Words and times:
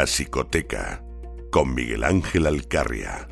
La 0.00 0.06
Psicoteca 0.06 1.04
con 1.50 1.74
Miguel 1.74 2.04
Ángel 2.04 2.46
Alcarria. 2.46 3.28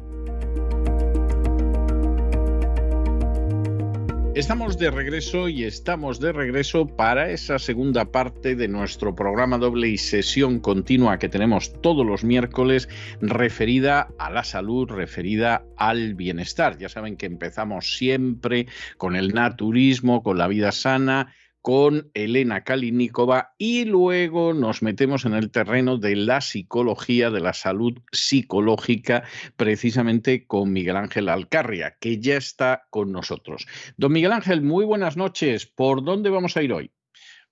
Estamos 4.34 4.76
de 4.76 4.90
regreso 4.90 5.48
y 5.48 5.64
estamos 5.64 6.20
de 6.20 6.30
regreso 6.30 6.86
para 6.86 7.30
esa 7.30 7.58
segunda 7.58 8.12
parte 8.12 8.54
de 8.54 8.68
nuestro 8.68 9.14
programa 9.14 9.56
doble 9.56 9.88
y 9.88 9.96
sesión 9.96 10.60
continua 10.60 11.18
que 11.18 11.30
tenemos 11.30 11.72
todos 11.80 12.04
los 12.04 12.22
miércoles 12.22 12.90
referida 13.22 14.08
a 14.18 14.30
la 14.30 14.44
salud, 14.44 14.90
referida 14.90 15.64
al 15.78 16.16
bienestar. 16.16 16.76
Ya 16.76 16.90
saben 16.90 17.16
que 17.16 17.24
empezamos 17.24 17.96
siempre 17.96 18.66
con 18.98 19.16
el 19.16 19.32
naturismo, 19.32 20.22
con 20.22 20.36
la 20.36 20.48
vida 20.48 20.70
sana 20.72 21.32
con 21.62 22.10
Elena 22.14 22.64
Kalinikova 22.64 23.54
y 23.58 23.84
luego 23.84 24.54
nos 24.54 24.82
metemos 24.82 25.24
en 25.24 25.34
el 25.34 25.50
terreno 25.50 25.98
de 25.98 26.16
la 26.16 26.40
psicología, 26.40 27.30
de 27.30 27.40
la 27.40 27.52
salud 27.52 27.98
psicológica, 28.12 29.24
precisamente 29.56 30.46
con 30.46 30.72
Miguel 30.72 30.96
Ángel 30.96 31.28
Alcarria, 31.28 31.96
que 32.00 32.18
ya 32.18 32.36
está 32.36 32.86
con 32.90 33.12
nosotros. 33.12 33.66
Don 33.96 34.12
Miguel 34.12 34.32
Ángel, 34.32 34.62
muy 34.62 34.84
buenas 34.84 35.16
noches. 35.16 35.66
¿Por 35.66 36.04
dónde 36.04 36.30
vamos 36.30 36.56
a 36.56 36.62
ir 36.62 36.72
hoy? 36.72 36.90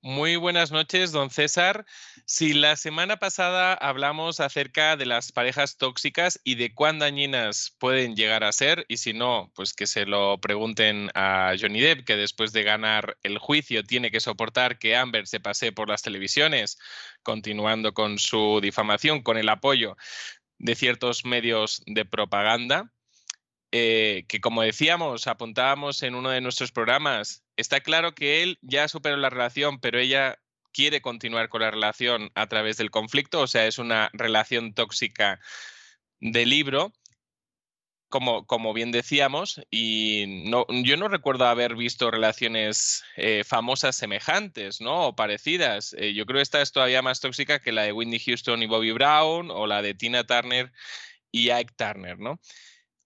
Muy 0.09 0.37
buenas 0.37 0.71
noches, 0.71 1.11
don 1.11 1.31
César. 1.31 1.85
Si 2.27 2.53
la 2.53 2.77
semana 2.77 3.17
pasada 3.17 3.75
hablamos 3.75 4.39
acerca 4.39 4.97
de 4.97 5.05
las 5.05 5.33
parejas 5.33 5.79
tóxicas 5.79 6.41
y 6.45 6.55
de 6.55 6.73
cuán 6.73 7.01
dañinas 7.01 7.75
pueden 7.81 8.15
llegar 8.15 8.45
a 8.45 8.53
ser, 8.53 8.87
y 8.87 8.99
si 8.99 9.15
no, 9.15 9.51
pues 9.57 9.75
que 9.75 9.89
se 9.89 10.07
lo 10.07 10.39
pregunten 10.41 11.11
a 11.17 11.55
Johnny 11.61 11.81
Depp, 11.81 12.05
que 12.05 12.15
después 12.15 12.53
de 12.53 12.63
ganar 12.63 13.19
el 13.25 13.39
juicio 13.39 13.83
tiene 13.83 14.13
que 14.13 14.21
soportar 14.21 14.79
que 14.79 14.95
Amber 14.95 15.27
se 15.27 15.41
pase 15.41 15.73
por 15.73 15.89
las 15.89 16.03
televisiones, 16.03 16.79
continuando 17.25 17.93
con 17.93 18.21
su 18.21 18.61
difamación, 18.63 19.25
con 19.25 19.39
el 19.39 19.49
apoyo 19.49 19.97
de 20.59 20.77
ciertos 20.77 21.25
medios 21.25 21.83
de 21.85 22.05
propaganda. 22.05 22.93
Eh, 23.73 24.25
que 24.29 24.41
como 24.41 24.63
decíamos, 24.63 25.27
apuntábamos 25.27 26.05
en 26.05 26.15
uno 26.15 26.31
de 26.31 26.41
nuestros 26.41 26.71
programas, 26.71 27.43
está 27.57 27.81
claro 27.81 28.15
que 28.15 28.43
él 28.43 28.59
ya 28.63 28.89
superó 28.89 29.17
la 29.17 29.31
relación, 29.31 29.81
pero 29.81 29.99
ella 29.99 30.39
quiere 30.73 31.01
continuar 31.01 31.49
con 31.49 31.63
la 31.63 31.71
relación 31.71 32.31
a 32.35 32.49
través 32.49 32.77
del 32.77 32.91
conflicto, 32.91 33.41
o 33.41 33.47
sea, 33.47 33.67
es 33.67 33.79
una 33.79 34.11
relación 34.13 34.75
tóxica 34.75 35.41
de 36.21 36.45
libro, 36.47 36.93
como, 38.09 38.47
como 38.47 38.73
bien 38.73 38.93
decíamos, 38.93 39.61
y 39.71 40.45
no, 40.49 40.67
yo 40.69 40.97
no 40.97 41.09
recuerdo 41.09 41.47
haber 41.47 41.77
visto 41.77 42.11
relaciones 42.11 43.05
eh, 43.17 43.43
famosas 43.45 43.97
semejantes, 43.97 44.81
¿no? 44.81 45.09
O 45.09 45.17
parecidas. 45.17 45.95
Eh, 45.99 46.15
yo 46.15 46.25
creo 46.27 46.39
que 46.39 46.43
esta 46.43 46.63
es 46.63 46.73
todavía 46.73 47.03
más 47.03 47.21
tóxica 47.21 47.61
que 47.61 47.73
la 47.73 47.83
de 47.83 47.93
Whitney 47.93 48.21
Houston 48.21 48.63
y 48.63 48.67
Bobby 48.67 48.93
Brown, 48.93 49.51
o 49.51 49.67
la 49.67 49.83
de 49.83 49.95
Tina 49.95 50.25
Turner 50.25 50.73
y 51.33 51.51
Ike 51.51 51.75
Turner, 51.77 52.19
¿no? 52.19 52.41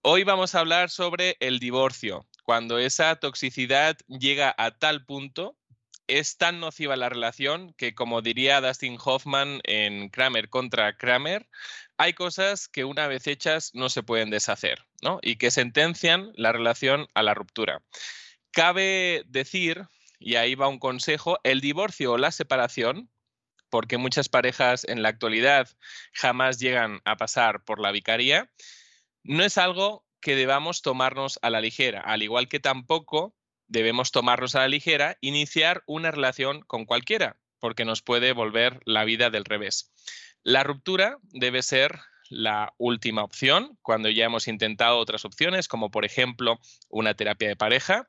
Hoy 0.03 0.23
vamos 0.23 0.55
a 0.55 0.59
hablar 0.59 0.89
sobre 0.89 1.37
el 1.39 1.59
divorcio, 1.59 2.27
cuando 2.43 2.79
esa 2.79 3.15
toxicidad 3.17 3.97
llega 4.07 4.53
a 4.57 4.71
tal 4.71 5.05
punto 5.05 5.57
es 6.07 6.37
tan 6.37 6.59
nociva 6.59 6.95
la 6.95 7.09
relación 7.09 7.73
que, 7.77 7.95
como 7.95 8.21
diría 8.21 8.59
Dustin 8.59 8.97
Hoffman 9.03 9.61
en 9.63 10.09
Kramer 10.09 10.49
contra 10.49 10.97
Kramer, 10.97 11.47
hay 11.97 12.13
cosas 12.13 12.67
que 12.67 12.83
una 12.83 13.07
vez 13.07 13.27
hechas 13.27 13.71
no 13.73 13.89
se 13.89 14.03
pueden 14.03 14.29
deshacer, 14.29 14.85
¿no? 15.01 15.19
Y 15.21 15.37
que 15.37 15.51
sentencian 15.51 16.31
la 16.35 16.51
relación 16.51 17.07
a 17.13 17.23
la 17.23 17.33
ruptura. 17.33 17.81
Cabe 18.51 19.23
decir, 19.27 19.87
y 20.19 20.35
ahí 20.35 20.55
va 20.55 20.67
un 20.67 20.79
consejo, 20.79 21.39
el 21.43 21.61
divorcio 21.61 22.13
o 22.13 22.17
la 22.17 22.31
separación, 22.31 23.09
porque 23.69 23.97
muchas 23.97 24.27
parejas 24.27 24.83
en 24.83 25.01
la 25.01 25.09
actualidad 25.09 25.69
jamás 26.11 26.59
llegan 26.59 26.99
a 27.05 27.15
pasar 27.15 27.63
por 27.63 27.79
la 27.79 27.91
vicaría, 27.91 28.51
no 29.23 29.43
es 29.43 29.57
algo 29.57 30.03
que 30.21 30.35
debamos 30.35 30.81
tomarnos 30.81 31.39
a 31.41 31.49
la 31.49 31.61
ligera, 31.61 32.01
al 32.01 32.23
igual 32.23 32.47
que 32.47 32.59
tampoco 32.59 33.35
debemos 33.67 34.11
tomarnos 34.11 34.55
a 34.55 34.59
la 34.59 34.67
ligera 34.67 35.17
iniciar 35.21 35.83
una 35.87 36.11
relación 36.11 36.61
con 36.61 36.85
cualquiera, 36.85 37.37
porque 37.59 37.85
nos 37.85 38.01
puede 38.01 38.33
volver 38.33 38.79
la 38.85 39.03
vida 39.03 39.29
del 39.29 39.45
revés. 39.45 39.91
La 40.43 40.63
ruptura 40.63 41.17
debe 41.31 41.63
ser 41.63 41.99
la 42.29 42.73
última 42.77 43.23
opción 43.23 43.77
cuando 43.81 44.09
ya 44.09 44.25
hemos 44.25 44.47
intentado 44.47 44.97
otras 44.97 45.25
opciones, 45.25 45.67
como 45.67 45.91
por 45.91 46.05
ejemplo 46.05 46.59
una 46.89 47.13
terapia 47.13 47.49
de 47.49 47.55
pareja, 47.55 48.07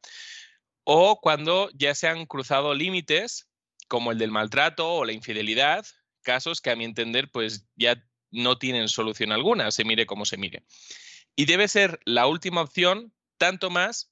o 0.84 1.20
cuando 1.20 1.70
ya 1.74 1.94
se 1.94 2.08
han 2.08 2.26
cruzado 2.26 2.74
límites 2.74 3.48
como 3.88 4.12
el 4.12 4.18
del 4.18 4.30
maltrato 4.30 4.94
o 4.94 5.04
la 5.04 5.12
infidelidad, 5.12 5.84
casos 6.22 6.60
que 6.60 6.70
a 6.70 6.76
mi 6.76 6.84
entender 6.84 7.30
pues 7.30 7.66
ya 7.76 8.02
no 8.30 8.58
tienen 8.58 8.88
solución 8.88 9.32
alguna, 9.32 9.70
se 9.70 9.84
mire 9.84 10.06
como 10.06 10.24
se 10.24 10.36
mire. 10.36 10.64
Y 11.36 11.46
debe 11.46 11.68
ser 11.68 12.00
la 12.04 12.26
última 12.26 12.60
opción, 12.60 13.12
tanto 13.38 13.70
más 13.70 14.10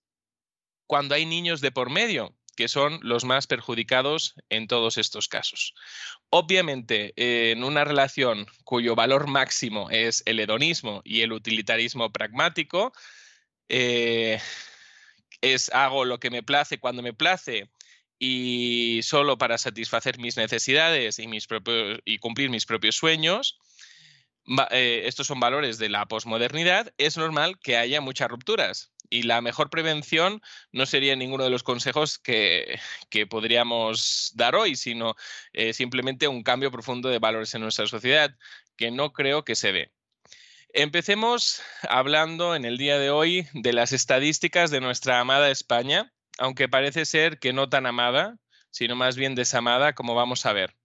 cuando 0.87 1.15
hay 1.15 1.27
niños 1.27 1.61
de 1.61 1.71
por 1.71 1.91
medio, 1.91 2.35
que 2.57 2.69
son 2.69 2.99
los 3.03 3.25
más 3.25 3.47
perjudicados 3.47 4.35
en 4.49 4.67
todos 4.67 4.99
estos 4.99 5.29
casos. 5.29 5.75
Obviamente, 6.31 7.13
en 7.17 7.65
una 7.65 7.85
relación 7.85 8.47
cuyo 8.65 8.95
valor 8.95 9.29
máximo 9.29 9.89
es 9.91 10.23
el 10.27 10.41
hedonismo 10.41 11.01
y 11.05 11.23
el 11.23 11.33
utilitarismo 11.33 12.13
pragmático, 12.13 12.93
eh, 13.69 14.41
es 15.41 15.71
hago 15.73 16.05
lo 16.05 16.21
que 16.21 16.31
me 16.31 16.43
place 16.43 16.79
cuando 16.79 17.03
me 17.03 17.15
place 17.15 17.71
y 18.19 19.01
solo 19.03 19.39
para 19.39 19.57
satisfacer 19.57 20.19
mis 20.19 20.37
necesidades 20.37 21.19
y, 21.19 21.27
mis 21.27 21.47
propios, 21.47 22.01
y 22.05 22.19
cumplir 22.19 22.51
mis 22.51 22.67
propios 22.67 22.97
sueños, 22.97 23.59
eh, 24.71 25.03
estos 25.05 25.27
son 25.27 25.41
valores 25.41 25.79
de 25.79 25.89
la 25.89 26.07
posmodernidad, 26.07 26.93
es 26.99 27.17
normal 27.17 27.59
que 27.61 27.77
haya 27.77 28.01
muchas 28.01 28.29
rupturas. 28.29 28.93
Y 29.09 29.23
la 29.23 29.41
mejor 29.41 29.71
prevención 29.71 30.41
no 30.73 30.87
sería 30.87 31.17
ninguno 31.17 31.45
de 31.45 31.51
los 31.51 31.63
consejos 31.63 32.19
que, 32.19 32.79
podríamos 33.29 34.33
dar 34.35 34.55
hoy, 34.55 34.77
sino 34.77 35.17
eh, 35.53 35.73
simplemente 35.73 36.29
un 36.29 36.43
cambio 36.43 36.71
profundo 36.71 37.09
de 37.09 37.19
valores 37.19 37.55
en 37.55 37.63
nuestra 37.63 37.87
sociedad, 37.87 38.37
que 38.77 38.91
no 38.91 39.13
creo 39.13 39.45
que 39.45 39.57
se 39.57 39.73
ve. 39.73 39.93
Empecemos 40.73 41.63
hablando 41.89 42.55
en 42.55 42.65
el 42.65 42.79
día 42.79 42.99
de 42.99 43.11
hoy 43.11 43.49
de 43.53 43.73
las 43.73 43.93
estadísticas 43.93 44.71
de 44.71 44.81
nuestra 44.81 45.19
amada 45.19 45.51
España, 45.51 46.13
aunque 46.39 46.69
parece 46.69 47.05
ser 47.05 47.39
que 47.41 47.53
no 47.53 47.69
tan 47.69 47.87
amada, 47.87 48.39
sino 48.71 48.95
más 48.95 49.17
bien 49.17 49.35
desamada, 49.35 49.95
como 49.95 50.15
vamos 50.15 50.47
a 50.47 50.53
ver. 50.53 50.80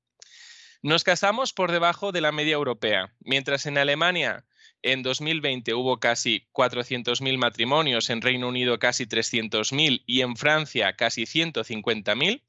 Nos 0.86 1.04
casamos 1.04 1.52
por 1.52 1.72
debajo 1.72 2.12
de 2.12 2.22
la 2.22 2.32
media 2.32 2.54
europea, 2.54 3.12
mientras 3.22 3.66
en 3.66 3.80
Alemania 3.80 4.46
en 4.84 5.02
2020 5.02 5.74
hubo 5.74 6.00
casi 6.00 6.48
400.000 6.54 7.40
matrimonios, 7.40 8.12
en 8.12 8.22
Reino 8.22 8.48
Unido 8.48 8.78
casi 8.78 9.08
300.000 9.08 10.04
y 10.06 10.22
en 10.22 10.38
Francia 10.38 10.96
casi 10.96 11.24
150.000. 11.24 12.44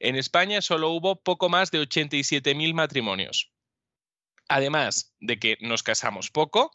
En 0.00 0.16
España 0.16 0.60
solo 0.60 0.90
hubo 0.90 1.22
poco 1.22 1.48
más 1.48 1.70
de 1.70 1.80
87.000 1.80 2.74
matrimonios. 2.74 3.52
Además 4.48 5.14
de 5.20 5.38
que 5.38 5.56
nos 5.62 5.82
casamos 5.82 6.30
poco 6.30 6.70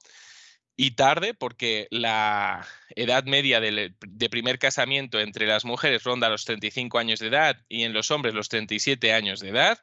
y 0.75 0.95
tarde, 0.95 1.35
porque 1.35 1.87
la 1.91 2.67
edad 2.95 3.25
media 3.25 3.59
de, 3.59 3.93
de, 3.99 4.29
primer 4.31 4.57
casamiento 4.57 5.19
entre 5.19 5.45
las 5.45 5.63
mujeres 5.63 6.03
ronda 6.05 6.29
los 6.29 6.45
35 6.45 6.97
años 6.97 7.19
de 7.19 7.27
edad 7.27 7.63
y 7.69 7.83
en 7.83 7.93
los 7.93 8.09
hombres 8.09 8.33
los 8.33 8.49
37 8.49 9.13
años 9.13 9.41
de 9.41 9.49
edad. 9.49 9.77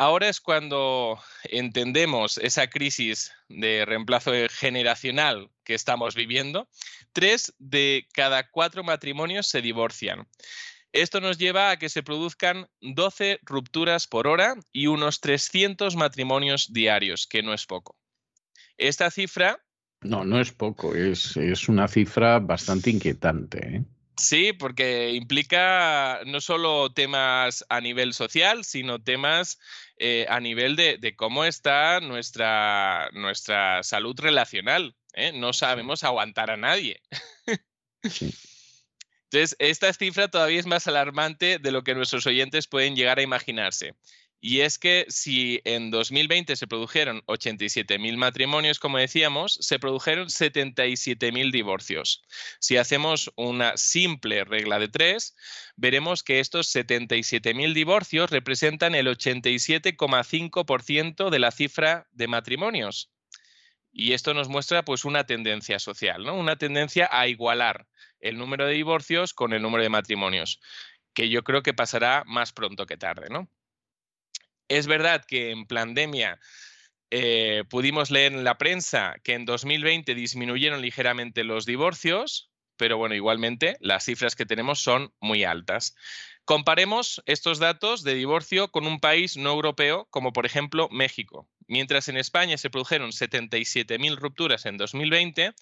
Ahora 0.00 0.28
es 0.28 0.40
cuando 0.40 1.18
entendemos 1.42 2.38
esa 2.38 2.68
crisis 2.70 3.32
de 3.48 3.84
reemplazo 3.84 4.30
generacional 4.48 5.50
que 5.64 5.74
estamos 5.74 6.14
viviendo. 6.14 6.68
Tres 7.12 7.52
de 7.58 8.06
cada 8.14 8.48
cuatro 8.48 8.84
matrimonios 8.84 9.48
se 9.48 9.60
divorcian. 9.60 10.28
Esto 10.92 11.20
nos 11.20 11.36
lleva 11.36 11.70
a 11.70 11.78
que 11.78 11.88
se 11.88 12.04
produzcan 12.04 12.68
12 12.80 13.40
rupturas 13.42 14.06
por 14.06 14.28
hora 14.28 14.54
y 14.70 14.86
unos 14.86 15.20
300 15.20 15.96
matrimonios 15.96 16.72
diarios, 16.72 17.26
que 17.26 17.42
no 17.42 17.52
es 17.52 17.66
poco. 17.66 17.96
Esta 18.76 19.10
cifra... 19.10 19.60
No, 20.00 20.24
no 20.24 20.40
es 20.40 20.52
poco, 20.52 20.94
es, 20.94 21.36
es 21.36 21.68
una 21.68 21.88
cifra 21.88 22.38
bastante 22.38 22.90
inquietante. 22.90 23.76
¿eh? 23.78 23.84
Sí, 24.18 24.52
porque 24.52 25.12
implica 25.12 26.20
no 26.26 26.40
solo 26.40 26.92
temas 26.92 27.64
a 27.68 27.80
nivel 27.80 28.14
social, 28.14 28.64
sino 28.64 29.00
temas 29.00 29.60
eh, 29.96 30.26
a 30.28 30.40
nivel 30.40 30.74
de, 30.74 31.14
cómo 31.16 31.44
está 31.44 32.00
nuestra, 32.00 33.10
nuestra 33.12 33.82
salud 33.84 34.18
relacional. 34.18 34.96
¿eh? 35.14 35.32
No 35.32 35.52
sabemos 35.52 36.02
aguantar 36.02 36.50
a 36.50 36.56
nadie. 36.56 37.00
Entonces, 39.30 39.56
esta 39.58 39.92
cifra 39.92 40.28
todavía 40.28 40.58
es 40.58 40.66
más 40.66 40.88
alarmante 40.88 41.58
de 41.58 41.70
lo 41.70 41.84
que 41.84 41.94
nuestros 41.94 42.26
oyentes 42.26 42.66
pueden 42.66 42.96
llegar 42.96 43.18
a 43.18 43.22
imaginarse. 43.22 43.94
Y 44.40 44.60
es 44.60 44.78
que 44.78 45.04
si 45.08 45.60
en 45.64 45.90
2020 45.90 46.54
se 46.54 46.68
produjeron 46.68 47.22
87.000 47.26 48.16
matrimonios, 48.16 48.78
como 48.78 48.98
decíamos, 48.98 49.58
se 49.60 49.80
produjeron 49.80 50.28
77.000 50.28 51.50
divorcios. 51.50 52.22
Si 52.60 52.76
hacemos 52.76 53.32
una 53.34 53.76
simple 53.76 54.44
regla 54.44 54.78
de 54.78 54.86
tres, 54.86 55.34
veremos 55.76 56.22
que 56.22 56.38
estos 56.38 56.72
77.000 56.72 57.74
divorcios 57.74 58.30
representan 58.30 58.94
el 58.94 59.08
87,5% 59.08 61.30
de 61.30 61.38
la 61.40 61.50
cifra 61.50 62.06
de 62.12 62.28
matrimonios. 62.28 63.10
Y 63.90 64.12
esto 64.12 64.34
nos 64.34 64.48
muestra 64.48 64.84
pues 64.84 65.04
una 65.04 65.24
tendencia 65.24 65.80
social, 65.80 66.22
¿no? 66.22 66.36
Una 66.36 66.54
tendencia 66.56 67.08
a 67.10 67.26
igualar 67.26 67.88
el 68.20 68.38
número 68.38 68.66
de 68.66 68.74
divorcios 68.74 69.34
con 69.34 69.52
el 69.52 69.62
número 69.62 69.82
de 69.82 69.88
matrimonios, 69.88 70.60
que 71.12 71.28
yo 71.28 71.42
creo 71.42 71.62
que 71.62 71.74
pasará 71.74 72.22
más 72.24 72.52
pronto 72.52 72.86
que 72.86 72.96
tarde, 72.96 73.26
¿no? 73.30 73.50
Es 74.68 74.86
verdad 74.86 75.24
que 75.24 75.50
en 75.50 75.66
pandemia 75.66 76.38
eh, 77.10 77.64
pudimos 77.70 78.10
leer 78.10 78.34
en 78.34 78.44
la 78.44 78.58
prensa 78.58 79.16
que 79.24 79.32
en 79.32 79.46
2020 79.46 80.14
disminuyeron 80.14 80.82
ligeramente 80.82 81.42
los 81.42 81.64
divorcios, 81.64 82.50
pero 82.76 82.98
bueno, 82.98 83.14
igualmente 83.14 83.78
las 83.80 84.04
cifras 84.04 84.36
que 84.36 84.44
tenemos 84.44 84.80
son 84.80 85.12
muy 85.20 85.44
altas. 85.44 85.96
Comparemos 86.44 87.22
estos 87.26 87.58
datos 87.58 88.04
de 88.04 88.14
divorcio 88.14 88.70
con 88.70 88.86
un 88.86 89.00
país 89.00 89.36
no 89.36 89.50
europeo 89.50 90.06
como 90.10 90.32
por 90.32 90.44
ejemplo 90.44 90.88
México. 90.90 91.48
Mientras 91.66 92.08
en 92.08 92.18
España 92.18 92.58
se 92.58 92.70
produjeron 92.70 93.10
77.000 93.10 94.16
rupturas 94.16 94.66
en 94.66 94.76
2020, 94.76 95.54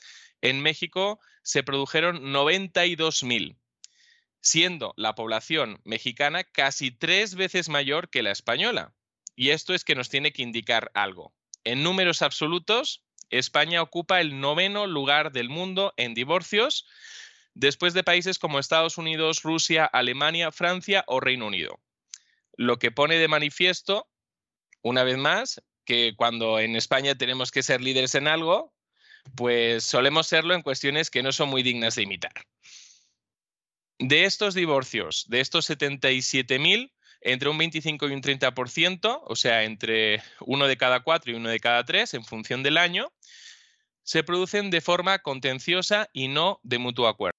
en 0.42 0.62
México 0.62 1.20
se 1.42 1.62
produjeron 1.62 2.32
92.000 2.32 3.56
siendo 4.40 4.94
la 4.96 5.16
población 5.16 5.80
mexicana 5.84 6.44
casi 6.44 6.92
tres 6.92 7.34
veces 7.34 7.68
mayor 7.68 8.08
que 8.08 8.22
la 8.22 8.30
española. 8.30 8.94
Y 9.36 9.50
esto 9.50 9.74
es 9.74 9.84
que 9.84 9.94
nos 9.94 10.08
tiene 10.08 10.32
que 10.32 10.42
indicar 10.42 10.90
algo. 10.94 11.32
En 11.62 11.82
números 11.82 12.22
absolutos, 12.22 13.04
España 13.30 13.82
ocupa 13.82 14.20
el 14.20 14.40
noveno 14.40 14.86
lugar 14.86 15.30
del 15.30 15.48
mundo 15.48 15.92
en 15.96 16.14
divorcios, 16.14 16.86
después 17.54 17.94
de 17.94 18.04
países 18.04 18.38
como 18.38 18.58
Estados 18.58 18.98
Unidos, 18.98 19.42
Rusia, 19.42 19.84
Alemania, 19.84 20.52
Francia 20.52 21.04
o 21.06 21.20
Reino 21.20 21.46
Unido. 21.46 21.80
Lo 22.56 22.78
que 22.78 22.90
pone 22.90 23.16
de 23.18 23.28
manifiesto, 23.28 24.08
una 24.82 25.04
vez 25.04 25.18
más, 25.18 25.62
que 25.84 26.14
cuando 26.16 26.58
en 26.58 26.76
España 26.76 27.14
tenemos 27.14 27.50
que 27.50 27.62
ser 27.62 27.80
líderes 27.80 28.14
en 28.14 28.28
algo, 28.28 28.74
pues 29.34 29.84
solemos 29.84 30.26
serlo 30.26 30.54
en 30.54 30.62
cuestiones 30.62 31.10
que 31.10 31.22
no 31.22 31.32
son 31.32 31.48
muy 31.48 31.62
dignas 31.62 31.94
de 31.94 32.02
imitar. 32.02 32.32
De 33.98 34.24
estos 34.24 34.54
divorcios, 34.54 35.24
de 35.28 35.40
estos 35.40 35.68
77.000, 35.70 36.92
entre 37.20 37.48
un 37.48 37.58
25 37.58 38.08
y 38.08 38.12
un 38.12 38.22
30%, 38.22 39.22
o 39.24 39.36
sea, 39.36 39.64
entre 39.64 40.22
uno 40.40 40.66
de 40.66 40.76
cada 40.76 41.00
cuatro 41.00 41.32
y 41.32 41.34
uno 41.34 41.48
de 41.48 41.60
cada 41.60 41.84
tres, 41.84 42.14
en 42.14 42.24
función 42.24 42.62
del 42.62 42.78
año, 42.78 43.12
se 44.02 44.22
producen 44.22 44.70
de 44.70 44.80
forma 44.80 45.18
contenciosa 45.18 46.08
y 46.12 46.28
no 46.28 46.60
de 46.62 46.78
mutuo 46.78 47.08
acuerdo. 47.08 47.36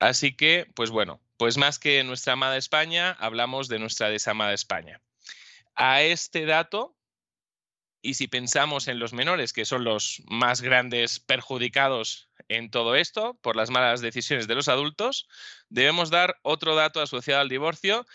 Así 0.00 0.34
que, 0.34 0.66
pues 0.74 0.90
bueno, 0.90 1.20
pues 1.36 1.56
más 1.56 1.78
que 1.78 2.02
nuestra 2.04 2.32
amada 2.32 2.56
España, 2.56 3.12
hablamos 3.12 3.68
de 3.68 3.78
nuestra 3.78 4.08
desamada 4.08 4.52
España. 4.52 5.00
A 5.74 6.02
este 6.02 6.46
dato, 6.46 6.96
y 8.02 8.14
si 8.14 8.26
pensamos 8.28 8.88
en 8.88 8.98
los 8.98 9.12
menores, 9.12 9.52
que 9.52 9.64
son 9.64 9.84
los 9.84 10.22
más 10.26 10.62
grandes 10.62 11.20
perjudicados 11.20 12.30
en 12.48 12.70
todo 12.70 12.96
esto 12.96 13.38
por 13.42 13.56
las 13.56 13.70
malas 13.70 14.00
decisiones 14.00 14.48
de 14.48 14.54
los 14.54 14.68
adultos, 14.68 15.28
debemos 15.68 16.10
dar 16.10 16.38
otro 16.42 16.74
dato 16.74 17.00
asociado 17.00 17.42
al 17.42 17.48
divorcio 17.48 18.06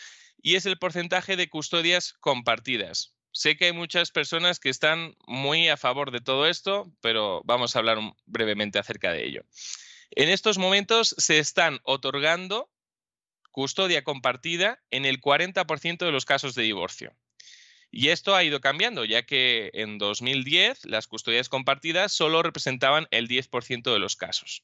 y 0.42 0.56
es 0.56 0.66
el 0.66 0.78
porcentaje 0.78 1.36
de 1.36 1.50
custodias 1.50 2.14
compartidas. 2.14 3.16
Sé 3.32 3.58
que 3.58 3.66
hay 3.66 3.74
muchas 3.74 4.12
personas 4.12 4.60
que 4.60 4.70
están 4.70 5.16
muy 5.28 5.68
a 5.68 5.78
favor 5.78 6.12
de 6.12 6.22
todo 6.22 6.48
esto, 6.48 6.92
pero 7.02 7.42
vamos 7.44 7.76
a 7.76 7.80
hablar 7.80 7.98
brevemente 8.26 8.80
acerca 8.80 9.12
de 9.12 9.26
ello. 9.26 9.44
En 10.12 10.30
estos 10.30 10.58
momentos 10.58 11.16
se 11.18 11.40
están 11.40 11.80
otorgando 11.84 12.70
custodia 13.52 14.04
compartida 14.04 14.82
en 14.92 15.06
el 15.06 15.20
40% 15.20 15.98
de 16.06 16.12
los 16.12 16.26
casos 16.26 16.56
de 16.56 16.64
divorcio. 16.64 17.14
Y 17.92 18.10
esto 18.10 18.36
ha 18.36 18.44
ido 18.44 18.60
cambiando, 18.60 19.06
ya 19.06 19.26
que 19.26 19.72
en 19.74 19.98
2010 19.98 20.86
las 20.86 21.08
custodias 21.08 21.48
compartidas 21.48 22.12
solo 22.12 22.44
representaban 22.44 23.08
el 23.12 23.28
10% 23.28 23.94
de 23.94 24.00
los 24.00 24.16
casos. 24.16 24.64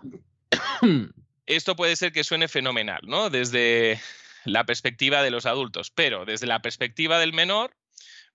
Esto 1.46 1.76
puede 1.76 1.96
ser 1.96 2.12
que 2.12 2.24
suene 2.24 2.48
fenomenal, 2.48 3.00
¿no? 3.04 3.30
Desde 3.30 4.00
la 4.44 4.64
perspectiva 4.64 5.22
de 5.22 5.30
los 5.30 5.46
adultos, 5.46 5.90
pero 5.90 6.24
desde 6.24 6.46
la 6.46 6.62
perspectiva 6.62 7.18
del 7.18 7.32
menor, 7.32 7.76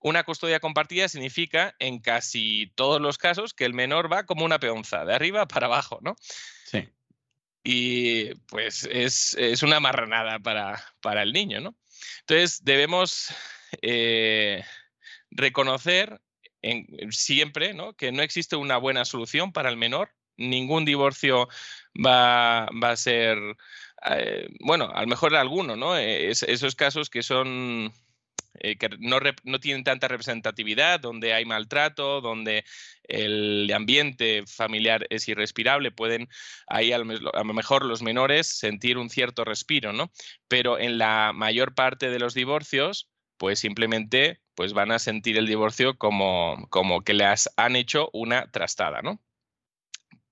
una 0.00 0.24
custodia 0.24 0.60
compartida 0.60 1.08
significa 1.08 1.74
en 1.78 2.00
casi 2.00 2.72
todos 2.74 3.00
los 3.00 3.18
casos 3.18 3.54
que 3.54 3.64
el 3.64 3.74
menor 3.74 4.10
va 4.12 4.24
como 4.24 4.44
una 4.44 4.58
peonza, 4.58 5.04
de 5.04 5.14
arriba 5.14 5.46
para 5.46 5.66
abajo, 5.66 5.98
¿no? 6.02 6.16
Sí 6.64 6.88
y 7.62 8.34
pues 8.46 8.88
es, 8.90 9.36
una 9.62 9.80
marranada 9.80 10.38
para, 10.38 10.82
para, 11.00 11.22
el 11.22 11.32
niño, 11.32 11.60
¿no? 11.60 11.76
Entonces 12.20 12.64
debemos 12.64 13.28
eh, 13.82 14.64
reconocer 15.30 16.20
siempre 17.10 17.74
¿no? 17.74 17.94
que 17.94 18.12
no 18.12 18.22
existe 18.22 18.56
una 18.56 18.76
buena 18.76 19.04
solución 19.04 19.52
para 19.52 19.70
el 19.70 19.76
menor. 19.76 20.12
Ningún 20.36 20.84
divorcio 20.84 21.48
va, 21.94 22.66
va 22.82 22.90
a 22.90 22.96
ser, 22.96 23.38
eh, 24.06 24.48
bueno, 24.60 24.90
a 24.94 25.02
lo 25.02 25.06
mejor 25.06 25.34
alguno, 25.34 25.76
¿no? 25.76 25.96
esos 25.96 26.74
casos 26.74 27.10
que 27.10 27.22
son 27.22 27.92
eh, 28.54 28.76
que 28.76 28.88
no, 28.98 29.20
tienen 29.60 29.84
tanta 29.84 30.08
representatividad, 30.08 30.98
donde 31.00 31.32
hay 31.32 31.44
maltrato, 31.44 32.20
donde 32.20 32.64
el 33.04 33.72
ambiente 33.72 34.44
familiar 34.46 35.06
es 35.08 35.28
irrespirable, 35.28 35.92
pueden 35.92 36.28
ahí 36.66 36.92
a 36.92 36.98
lo, 36.98 37.04
mejor 37.04 37.84
los 37.84 38.02
menores 38.02 38.48
sentir 38.48 38.98
un 38.98 39.08
cierto 39.08 39.44
respiro, 39.44 39.92
¿no? 39.92 40.10
Pero 40.48 40.78
en 40.78 40.98
la 40.98 41.32
mayor 41.32 41.74
parte 41.74 42.10
de 42.10 42.18
los 42.18 42.34
divorcios, 42.34 43.08
pues 43.36 43.60
simplemente 43.60 44.40
pues 44.54 44.72
van 44.72 44.90
a 44.90 44.98
sentir 44.98 45.38
el 45.38 45.46
divorcio 45.46 45.96
como, 45.96 46.66
como 46.70 47.02
que 47.02 47.14
les 47.14 47.48
han 47.56 47.76
hecho 47.76 48.10
una 48.12 48.50
trastada, 48.50 49.00
¿no? 49.00 49.22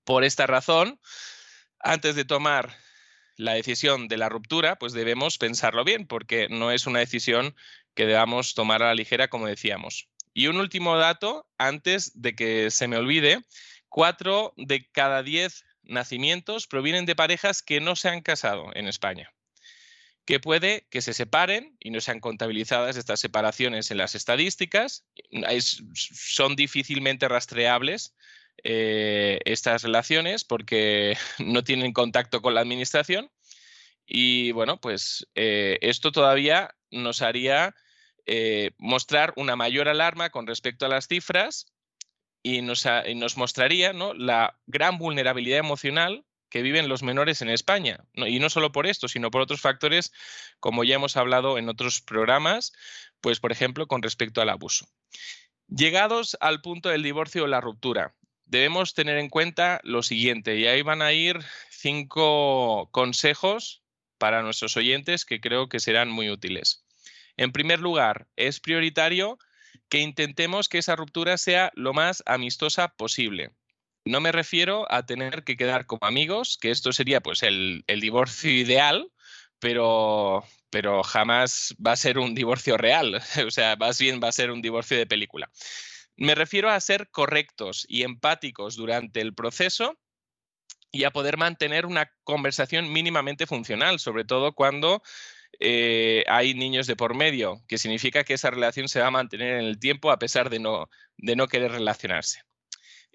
Por 0.03 0.23
esta 0.23 0.45
razón, 0.45 0.99
antes 1.79 2.15
de 2.15 2.25
tomar 2.25 2.75
la 3.39 3.53
decisión 3.53 4.09
de 4.09 4.17
la 4.17 4.27
ruptura, 4.27 4.77
pues 4.77 4.91
debemos 4.91 5.37
pensarlo 5.37 5.85
bien, 5.85 6.05
porque 6.05 6.49
no 6.49 6.71
es 6.71 6.87
una 6.87 6.99
decisión 6.99 7.55
que 7.95 8.05
debamos 8.05 8.53
tomar 8.53 8.83
a 8.83 8.87
la 8.87 8.95
ligera, 8.95 9.29
como 9.29 9.47
decíamos. 9.47 10.09
Y 10.33 10.47
un 10.47 10.57
último 10.57 10.97
dato, 10.97 11.47
antes 11.57 12.11
de 12.21 12.35
que 12.35 12.69
se 12.69 12.89
me 12.89 12.97
olvide, 12.97 13.39
cuatro 13.87 14.53
de 14.57 14.89
cada 14.91 15.23
diez 15.23 15.63
nacimientos 15.83 16.67
provienen 16.67 17.05
de 17.05 17.15
parejas 17.15 17.63
que 17.63 17.79
no 17.79 17.95
se 17.95 18.09
han 18.09 18.21
casado 18.21 18.71
en 18.75 18.89
España 18.89 19.31
que 20.25 20.39
puede 20.39 20.85
que 20.91 21.01
se 21.01 21.15
separen 21.15 21.75
y 21.79 21.89
no 21.89 22.01
sean 22.01 22.19
contabilizadas 22.19 22.97
estas 22.97 23.19
separaciones 23.19 23.89
en 23.89 23.97
las 23.97 24.13
estadísticas. 24.13 25.03
son 25.95 26.55
difícilmente 26.55 27.27
rastreables 27.27 28.13
eh, 28.63 29.39
estas 29.45 29.83
relaciones 29.83 30.43
porque 30.43 31.17
no 31.39 31.63
tienen 31.63 31.93
contacto 31.93 32.41
con 32.41 32.53
la 32.53 32.61
administración. 32.61 33.31
Y 34.05 34.51
bueno, 34.53 34.81
pues 34.81 35.27
eh, 35.35 35.77
esto 35.81 36.11
todavía 36.11 36.75
nos 36.89 37.21
haría 37.21 37.75
eh, 38.25 38.71
mostrar 38.77 39.33
una 39.35 39.55
mayor 39.55 39.87
alarma 39.87 40.29
con 40.29 40.47
respecto 40.47 40.85
a 40.85 40.89
las 40.89 41.07
cifras 41.07 41.67
y 42.41 42.61
nos, 42.61 42.85
mostraría 43.37 43.93
la 43.93 44.59
gran 44.65 44.97
vulnerabilidad 44.97 45.59
emocional 45.59 46.25
que 46.49 46.61
viven 46.61 46.89
los 46.89 47.03
menores 47.03 47.41
en 47.41 47.49
España. 47.49 48.03
Y 48.13 48.39
no 48.39 48.49
solo 48.49 48.71
por 48.71 48.87
esto, 48.87 49.07
sino 49.07 49.29
por 49.29 49.41
otros 49.41 49.61
factores, 49.61 50.11
como 50.59 50.83
ya 50.83 50.95
hemos 50.95 51.17
hablado 51.17 51.57
en 51.57 51.69
otros 51.69 52.01
programas, 52.01 52.71
pues 53.21 53.39
por 53.39 53.51
ejemplo 53.51 53.87
con 53.87 54.01
respecto 54.01 54.41
al 54.41 54.49
abuso. 54.49 54.87
Llegados 55.67 56.37
al 56.39 56.61
punto 56.61 56.89
del 56.89 57.03
divorcio 57.03 57.43
o 57.43 57.47
la 57.47 57.61
ruptura, 57.61 58.15
debemos 58.49 58.93
tener 58.93 59.17
en 59.17 59.29
cuenta 59.29 59.79
lo 59.83 60.03
siguiente, 60.03 60.57
y 60.57 60.67
ahí 60.67 60.81
van 60.81 61.01
a 61.01 61.13
ir 61.13 61.39
cinco 61.69 62.89
consejos 62.91 63.83
para 64.17 64.41
nuestros 64.41 64.75
oyentes 64.75 65.23
que 65.23 65.39
creo 65.39 65.69
que 65.69 65.79
serán 65.79 66.09
muy 66.09 66.29
útiles. 66.29 66.83
En 67.37 67.51
primer 67.51 67.79
lugar, 67.79 68.27
es 68.35 68.59
prioritario 68.59 69.39
que 69.87 69.99
intentemos 69.99 70.67
que 70.67 70.79
esa 70.79 70.95
ruptura 70.95 71.37
sea 71.37 71.71
lo 71.75 71.93
más 71.93 72.21
amistosa 72.25 72.89
posible. 72.89 73.51
No 74.03 74.19
me 74.19 74.31
refiero 74.31 74.91
a 74.91 75.05
tener 75.05 75.43
que 75.43 75.55
quedar 75.55 75.85
como 75.85 76.05
amigos, 76.05 76.57
que 76.59 76.71
esto 76.71 76.91
sería 76.91 77.21
pues 77.21 77.43
el, 77.43 77.83
divorcio 77.87 78.51
ideal, 78.51 79.11
pero, 79.59 80.43
pero 80.69 81.03
jamás 81.03 81.75
va 81.85 81.93
a 81.93 81.97
ser 81.97 82.17
un 82.17 82.33
divorcio 82.33 82.77
real, 82.77 83.15
o 83.45 83.51
sea, 83.51 83.75
más 83.75 83.99
bien 83.99 84.19
va 84.21 84.29
a 84.29 84.33
ser 84.33 84.51
un 84.51 84.61
divorcio 84.61 84.97
de 84.97 85.05
película. 85.05 85.49
Me 86.19 86.35
refiero 86.35 86.69
a 86.69 86.79
ser 86.81 87.09
correctos 87.11 87.85
y 87.87 88.03
empáticos 88.03 88.75
durante 88.75 89.21
el 89.21 89.33
proceso 89.33 89.97
y 90.91 91.05
a 91.05 91.11
poder 91.11 91.37
mantener 91.37 91.85
una 91.85 92.11
conversación 92.25 92.91
mínimamente 92.91 93.47
funcional, 93.47 93.99
sobre 93.99 94.25
todo 94.25 94.53
cuando 94.53 95.01
eh, 95.61 96.25
hay 96.27 96.55
niños 96.55 96.87
de 96.87 96.97
por 96.97 97.15
medio, 97.15 97.63
que 97.69 97.77
significa 97.77 98.25
que 98.25 98.33
esa 98.33 98.51
relación 98.51 98.89
se 98.89 98.99
va 98.99 99.07
a 99.07 99.11
mantener 99.11 99.59
en 99.59 99.65
el 99.65 99.79
tiempo 99.79 100.11
a 100.11 100.19
pesar 100.19 100.49
de 100.49 100.59
no, 100.59 100.89
de 101.15 101.37
no 101.37 101.47
querer 101.47 101.71
relacionarse. 101.71 102.41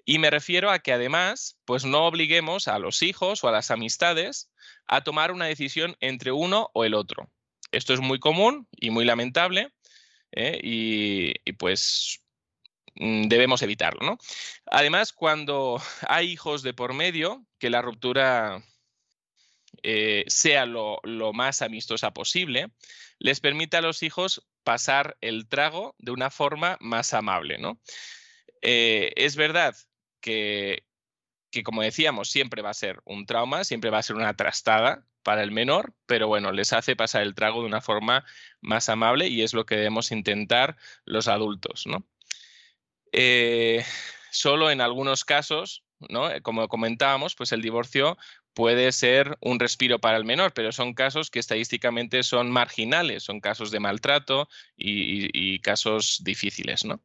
Y 0.03 0.17
me 0.17 0.31
refiero 0.31 0.71
a 0.71 0.79
que 0.79 0.91
además, 0.91 1.59
pues 1.65 1.85
no 1.85 2.07
obliguemos 2.07 2.67
a 2.67 2.79
los 2.79 3.03
hijos 3.03 3.43
o 3.43 3.49
a 3.49 3.51
las 3.51 3.69
amistades 3.69 4.51
a 4.87 5.03
tomar 5.03 5.31
una 5.31 5.45
decisión 5.45 5.95
entre 5.99 6.31
uno 6.31 6.71
o 6.73 6.85
el 6.85 6.95
otro. 6.95 7.29
Esto 7.71 7.93
es 7.93 7.99
muy 7.99 8.19
común 8.19 8.67
y 8.71 8.89
muy 8.89 9.05
lamentable 9.05 9.73
¿eh? 10.31 10.59
y, 10.63 11.51
pues 11.53 12.24
debemos 12.95 13.61
evitarlo. 13.61 14.01
¿no? 14.01 14.17
Además, 14.65 15.13
cuando 15.13 15.81
hay 16.07 16.31
hijos 16.31 16.63
de 16.63 16.73
por 16.73 16.93
medio, 16.93 17.45
que 17.59 17.69
la 17.69 17.81
ruptura 17.81 18.63
eh, 19.83 20.23
sea 20.27 20.65
lo, 20.65 20.99
más 21.33 21.61
amistosa 21.61 22.11
posible, 22.11 22.71
les 23.19 23.39
permite 23.39 23.77
a 23.77 23.81
los 23.81 24.03
hijos 24.03 24.45
pasar 24.63 25.17
el 25.21 25.47
trago 25.47 25.95
de 25.99 26.11
una 26.11 26.31
forma 26.31 26.77
más 26.79 27.13
amable. 27.13 27.57
¿no? 27.57 27.79
Eh, 28.61 29.11
es 29.15 29.35
verdad 29.35 29.75
que, 30.21 30.85
que, 31.51 31.63
como 31.63 31.81
decíamos, 31.81 32.29
siempre 32.29 32.61
va 32.61 32.71
a 32.71 32.73
ser 32.73 33.01
un 33.05 33.25
trauma, 33.25 33.63
siempre 33.63 33.89
va 33.89 33.99
a 33.99 34.03
ser 34.03 34.15
una 34.15 34.35
trastada 34.35 35.05
para 35.23 35.41
el 35.43 35.51
menor, 35.51 35.95
pero 36.05 36.27
bueno, 36.27 36.51
les 36.51 36.71
hace 36.71 36.95
pasar 36.95 37.23
el 37.23 37.33
trago 37.33 37.61
de 37.61 37.67
una 37.67 37.81
forma 37.81 38.25
más 38.61 38.89
amable 38.89 39.27
y 39.27 39.41
es 39.41 39.53
lo 39.53 39.65
que 39.65 39.75
debemos 39.75 40.11
intentar 40.11 40.77
los 41.03 41.27
adultos. 41.27 41.87
¿no? 41.87 42.05
Eh, 43.17 43.85
solo 44.29 44.69
en 44.71 44.81
algunos 44.81 45.23
casos, 45.23 45.85
¿no? 46.09 46.29
como 46.41 46.67
comentábamos, 46.67 47.33
pues 47.33 47.53
el 47.53 47.61
divorcio 47.61 48.17
puede 48.53 48.91
ser 48.91 49.37
un 49.39 49.57
respiro 49.57 49.99
para 49.99 50.17
el 50.17 50.25
menor, 50.25 50.53
pero 50.53 50.73
son 50.73 50.93
casos 50.93 51.31
que 51.31 51.39
estadísticamente 51.39 52.23
son 52.23 52.51
marginales, 52.51 53.23
son 53.23 53.39
casos 53.39 53.71
de 53.71 53.79
maltrato 53.79 54.49
y, 54.75 55.59
casos 55.59 56.19
difíciles. 56.25 56.83
¿no? 56.83 57.01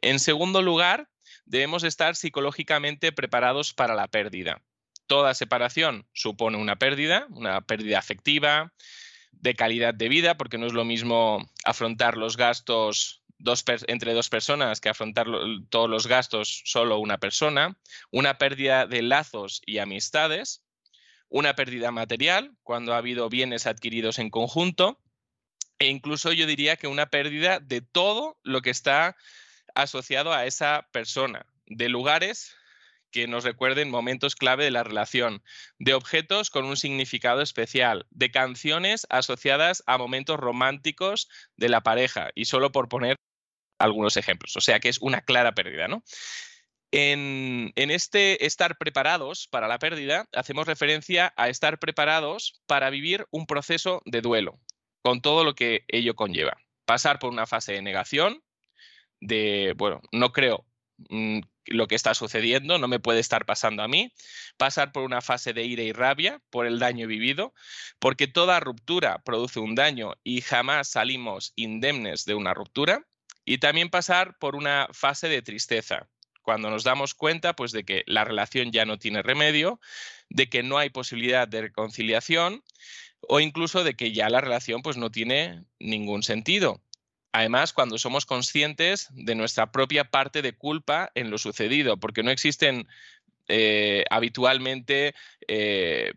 En 0.00 0.18
segundo 0.18 0.62
lugar, 0.62 1.08
debemos 1.44 1.84
estar 1.84 2.16
psicológicamente 2.16 3.12
preparados 3.12 3.72
para 3.72 3.94
la 3.94 4.08
pérdida. 4.08 4.62
Toda 5.06 5.32
separación 5.32 6.08
supone 6.12 6.56
una 6.56 6.74
pérdida, 6.74 7.26
una 7.30 7.60
pérdida 7.60 8.00
afectiva, 8.00 8.72
de 9.30 9.54
calidad 9.54 9.94
de 9.94 10.08
vida, 10.08 10.36
porque 10.36 10.58
no 10.58 10.66
es 10.66 10.72
lo 10.72 10.84
mismo 10.84 11.48
afrontar 11.64 12.16
los 12.16 12.36
gastos 12.36 13.21
entre 13.86 14.14
dos 14.14 14.28
personas 14.28 14.80
que 14.80 14.88
afrontar 14.88 15.26
todos 15.68 15.88
los 15.88 16.06
gastos 16.06 16.62
solo 16.64 16.98
una 16.98 17.18
persona, 17.18 17.76
una 18.10 18.38
pérdida 18.38 18.86
de 18.86 19.02
lazos 19.02 19.62
y 19.66 19.78
amistades, 19.78 20.64
una 21.28 21.54
pérdida 21.54 21.90
material 21.90 22.52
cuando 22.62 22.94
ha 22.94 22.98
habido 22.98 23.28
bienes 23.28 23.66
adquiridos 23.66 24.18
en 24.18 24.30
conjunto 24.30 25.00
e 25.78 25.88
incluso 25.88 26.32
yo 26.32 26.46
diría 26.46 26.76
que 26.76 26.86
una 26.86 27.06
pérdida 27.06 27.58
de 27.58 27.80
todo 27.80 28.38
lo 28.44 28.62
que 28.62 28.70
está 28.70 29.16
asociado 29.74 30.32
a 30.32 30.46
esa 30.46 30.86
persona, 30.92 31.44
de 31.66 31.88
lugares 31.88 32.54
que 33.10 33.26
nos 33.26 33.44
recuerden 33.44 33.90
momentos 33.90 34.36
clave 34.36 34.64
de 34.64 34.70
la 34.70 34.84
relación, 34.84 35.42
de 35.78 35.94
objetos 35.94 36.50
con 36.50 36.64
un 36.64 36.76
significado 36.76 37.42
especial, 37.42 38.06
de 38.10 38.30
canciones 38.30 39.06
asociadas 39.10 39.82
a 39.86 39.98
momentos 39.98 40.38
románticos 40.38 41.28
de 41.56 41.68
la 41.68 41.82
pareja, 41.82 42.30
y 42.34 42.44
solo 42.44 42.70
por 42.70 42.88
poner 42.88 43.16
algunos 43.82 44.16
ejemplos. 44.16 44.56
O 44.56 44.60
sea 44.60 44.80
que 44.80 44.88
es 44.88 44.98
una 45.00 45.22
clara 45.22 45.52
pérdida, 45.52 45.88
¿no? 45.88 46.02
En, 46.92 47.72
este 47.74 48.44
estar 48.44 48.76
preparados 48.76 49.48
para 49.48 49.66
la 49.66 49.78
pérdida, 49.78 50.28
hacemos 50.32 50.66
referencia 50.66 51.32
a 51.36 51.48
estar 51.48 51.78
preparados 51.78 52.60
para 52.66 52.90
vivir 52.90 53.26
un 53.30 53.46
proceso 53.46 54.02
de 54.04 54.20
duelo. 54.20 54.58
con 55.04 55.20
todo 55.20 55.42
lo 55.42 55.56
que 55.56 55.84
ello 55.88 56.14
conlleva. 56.14 56.56
Pasar 56.84 57.18
por 57.18 57.32
una 57.32 57.46
fase 57.46 57.72
de 57.72 57.82
negación, 57.82 58.40
de, 59.20 59.74
bueno, 59.76 60.00
no 60.12 60.32
creo 60.32 60.64
mm, 61.10 61.40
lo 61.66 61.88
que 61.88 61.96
está 61.96 62.14
sucediendo, 62.14 62.78
no 62.78 62.86
me 62.88 63.00
puede 63.00 63.18
estar 63.18 63.44
pasando 63.46 63.82
a 63.82 63.88
mí, 63.88 64.12
pasar 64.56 64.92
por 64.92 65.02
una 65.02 65.20
fase 65.20 65.52
de 65.52 65.64
ira 65.64 65.82
y 65.82 65.92
rabia 65.92 66.40
por 66.50 66.66
el 66.66 66.78
daño 66.78 67.08
vivido, 67.08 67.52
porque 67.98 68.28
toda 68.28 68.60
ruptura 68.60 69.22
produce 69.24 69.58
un 69.58 69.74
daño 69.74 70.12
y 70.22 70.40
jamás 70.40 70.88
salimos 70.88 71.52
indemnes 71.56 72.24
de 72.24 72.34
una 72.34 72.54
ruptura, 72.54 73.04
y 73.44 73.58
también 73.58 73.90
pasar 73.90 74.38
por 74.38 74.56
una 74.56 74.88
fase 74.92 75.28
de 75.28 75.42
tristeza, 75.42 76.08
cuando 76.42 76.70
nos 76.70 76.84
damos 76.84 77.14
cuenta 77.14 77.54
pues 77.54 77.72
de 77.72 77.84
que 77.84 78.02
la 78.06 78.24
relación 78.24 78.72
ya 78.72 78.84
no 78.84 78.98
tiene 78.98 79.22
remedio, 79.22 79.80
de 80.28 80.48
que 80.48 80.62
no 80.62 80.78
hay 80.78 80.90
posibilidad 80.90 81.48
de 81.48 81.62
reconciliación 81.62 82.62
o 83.20 83.40
incluso 83.40 83.84
de 83.84 83.94
que 83.94 84.12
ya 84.12 84.28
la 84.28 84.40
relación 84.40 84.82
pues 84.82 84.96
no 84.96 85.10
tiene 85.10 85.64
ningún 85.78 86.22
sentido. 86.22 86.82
Además, 87.32 87.72
cuando 87.72 87.96
somos 87.96 88.26
conscientes 88.26 89.08
de 89.12 89.34
nuestra 89.34 89.72
propia 89.72 90.04
parte 90.04 90.42
de 90.42 90.52
culpa 90.52 91.10
en 91.14 91.30
lo 91.30 91.38
sucedido, 91.38 91.96
porque 91.96 92.22
no 92.22 92.30
existen 92.30 92.86
eh, 93.48 94.04
habitualmente 94.10 95.14
eh, 95.48 96.12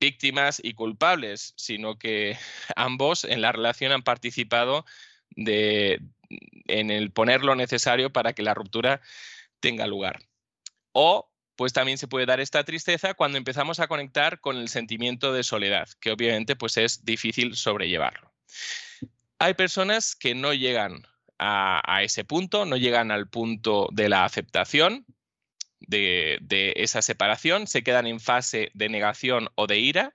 víctimas 0.00 0.60
y 0.62 0.74
culpables, 0.74 1.54
sino 1.56 1.96
que 1.96 2.36
ambos 2.76 3.24
en 3.24 3.40
la 3.40 3.52
relación 3.52 3.92
han 3.92 4.02
participado 4.02 4.84
de, 5.36 6.00
en 6.66 6.90
el 6.90 7.10
poner 7.10 7.42
lo 7.42 7.54
necesario 7.54 8.12
para 8.12 8.32
que 8.32 8.42
la 8.42 8.54
ruptura 8.54 9.00
tenga 9.60 9.86
lugar. 9.86 10.20
O 10.92 11.30
pues 11.56 11.72
también 11.72 11.98
se 11.98 12.06
puede 12.06 12.24
dar 12.24 12.38
esta 12.38 12.62
tristeza 12.62 13.14
cuando 13.14 13.36
empezamos 13.36 13.80
a 13.80 13.88
conectar 13.88 14.40
con 14.40 14.56
el 14.56 14.68
sentimiento 14.68 15.32
de 15.32 15.42
soledad, 15.42 15.88
que 15.98 16.12
obviamente 16.12 16.54
pues 16.54 16.76
es 16.76 17.04
difícil 17.04 17.56
sobrellevarlo. 17.56 18.32
Hay 19.40 19.54
personas 19.54 20.14
que 20.14 20.36
no 20.36 20.54
llegan 20.54 21.02
a, 21.36 22.02
ese 22.02 22.24
punto, 22.24 22.64
no 22.64 22.76
llegan 22.76 23.10
al 23.10 23.28
punto 23.28 23.88
de 23.92 24.08
la 24.08 24.24
aceptación 24.24 25.04
de, 25.80 26.38
de 26.40 26.74
esa 26.76 27.02
separación, 27.02 27.66
se 27.66 27.82
quedan 27.82 28.06
en 28.06 28.20
fase 28.20 28.70
de 28.74 28.88
negación 28.88 29.48
o 29.56 29.66
de 29.66 29.78
ira 29.78 30.14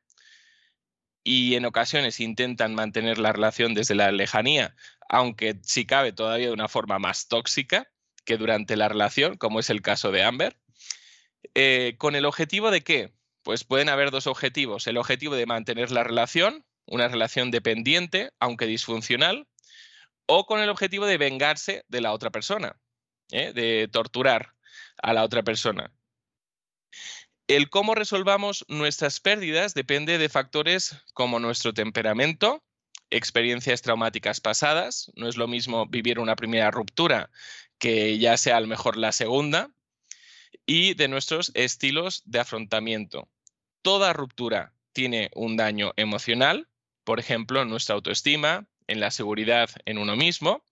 y 1.23 1.55
en 1.55 1.65
ocasiones 1.65 2.19
intentan 2.19 2.75
mantener 2.75 3.17
la 3.17 3.31
relación 3.31 3.73
desde 3.73 3.95
la 3.95 4.11
lejanía, 4.11 4.75
aunque 5.09 5.59
si 5.63 5.85
cabe 5.85 6.11
todavía 6.11 6.47
de 6.47 6.53
una 6.53 6.67
forma 6.67 6.99
más 6.99 7.27
tóxica 7.27 7.89
que 8.25 8.37
durante 8.37 8.75
la 8.75 8.89
relación, 8.89 9.37
como 9.37 9.59
es 9.59 9.69
el 9.69 9.81
caso 9.81 10.11
de 10.11 10.23
Amber. 10.23 10.57
Eh, 11.55 11.95
¿Con 11.97 12.15
el 12.15 12.25
objetivo 12.25 12.71
de 12.71 12.81
qué? 12.81 13.13
Pues 13.43 13.63
pueden 13.63 13.89
haber 13.89 14.11
dos 14.11 14.27
objetivos. 14.27 14.87
El 14.87 14.97
objetivo 14.97 15.35
de 15.35 15.45
mantener 15.45 15.91
la 15.91 16.03
relación, 16.03 16.65
una 16.85 17.07
relación 17.07 17.51
dependiente, 17.51 18.31
aunque 18.39 18.65
disfuncional, 18.65 19.47
o 20.25 20.45
con 20.45 20.61
el 20.61 20.69
objetivo 20.69 21.05
de 21.05 21.17
vengarse 21.17 21.83
de 21.89 22.01
la 22.01 22.13
otra 22.13 22.29
persona, 22.29 22.77
¿eh? 23.31 23.51
de 23.53 23.89
torturar 23.91 24.53
a 25.01 25.13
la 25.13 25.23
otra 25.23 25.43
persona. 25.43 25.93
El 27.55 27.69
cómo 27.69 27.93
resolvamos 27.93 28.65
nuestras 28.67 29.19
pérdidas 29.19 29.75
depende 29.75 30.17
de 30.17 30.27
factores 30.27 30.97
como 31.13 31.39
nuestro 31.39 31.71
temperamento, 31.71 32.63
experiencias 33.11 33.83
traumáticas 33.83 34.41
pasadas. 34.41 35.11
No 35.15 35.29
es 35.29 35.37
lo 35.37 35.47
mismo 35.47 35.85
vivir 35.85 36.17
una 36.17 36.35
primera 36.35 36.71
ruptura 36.71 37.29
que 37.77 38.17
ya 38.17 38.37
sea 38.37 38.57
a 38.57 38.59
lo 38.59 38.65
mejor 38.65 38.97
la 38.97 39.11
segunda, 39.11 39.69
y 40.65 40.95
de 40.95 41.07
nuestros 41.07 41.51
estilos 41.53 42.23
de 42.25 42.39
afrontamiento. 42.39 43.29
Toda 43.83 44.13
ruptura 44.13 44.73
tiene 44.91 45.29
un 45.35 45.55
daño 45.55 45.93
emocional, 45.95 46.67
por 47.03 47.19
ejemplo, 47.19 47.61
en 47.61 47.69
nuestra 47.69 47.93
autoestima, 47.93 48.65
en 48.87 48.99
la 48.99 49.11
seguridad 49.11 49.69
en 49.85 49.99
uno 49.99 50.15
mismo, 50.15 50.63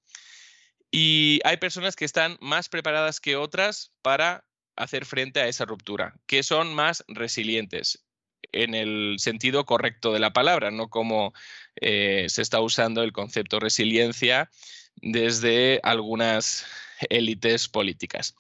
y 0.90 1.42
hay 1.44 1.58
personas 1.58 1.96
que 1.96 2.06
están 2.06 2.38
más 2.42 2.70
preparadas 2.70 3.20
que 3.20 3.36
otras 3.36 3.92
para 4.02 4.46
hacer 4.84 5.06
frente 5.06 5.40
a 5.40 5.48
esa 5.48 5.66
ruptura, 5.66 6.16
que 6.26 6.44
son 6.44 6.74
más 6.74 7.04
resilientes 7.08 8.06
en 8.52 8.76
el 8.76 9.16
sentido 9.20 9.66
correcto 9.66 10.14
de 10.14 10.20
la 10.20 10.34
palabra, 10.34 10.72
no 10.72 10.90
como 10.90 11.34
eh, 11.76 12.26
se 12.30 12.42
está 12.42 12.60
usando 12.60 13.04
el 13.04 13.14
concepto 13.14 13.60
resiliencia 13.60 14.50
desde 14.96 15.80
algunas 15.84 16.66
élites 17.10 17.68
políticas. 17.68 18.36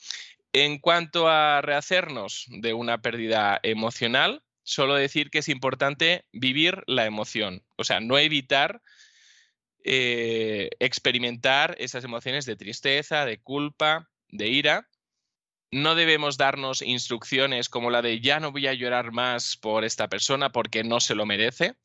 En 0.54 0.80
cuanto 0.80 1.30
a 1.30 1.62
rehacernos 1.62 2.46
de 2.50 2.74
una 2.74 3.02
pérdida 3.02 3.60
emocional, 3.64 4.44
solo 4.64 4.96
decir 4.96 5.30
que 5.30 5.40
es 5.40 5.50
importante 5.50 6.26
vivir 6.34 6.84
la 6.88 7.06
emoción, 7.06 7.64
o 7.78 7.84
sea, 7.84 8.00
no 8.00 8.18
evitar 8.18 8.82
eh, 9.84 10.70
experimentar 10.80 11.76
esas 11.80 12.04
emociones 12.04 12.46
de 12.46 12.56
tristeza, 12.56 13.26
de 13.26 13.40
culpa, 13.40 14.10
de 14.30 14.48
ira. 14.50 14.88
No 15.72 15.96
debemos 15.96 16.38
darnos 16.38 16.82
instrucciones 16.82 17.70
como 17.70 17.90
la 17.90 18.02
de 18.02 18.20
ya 18.20 18.40
no 18.40 18.52
voy 18.52 18.68
a 18.68 18.74
llorar 18.74 19.12
más 19.14 19.56
por 19.56 19.86
esta 19.86 20.10
persona 20.10 20.52
porque 20.52 20.84
no 20.84 21.00
se 21.00 21.16
lo 21.16 21.26
merece. 21.26 21.76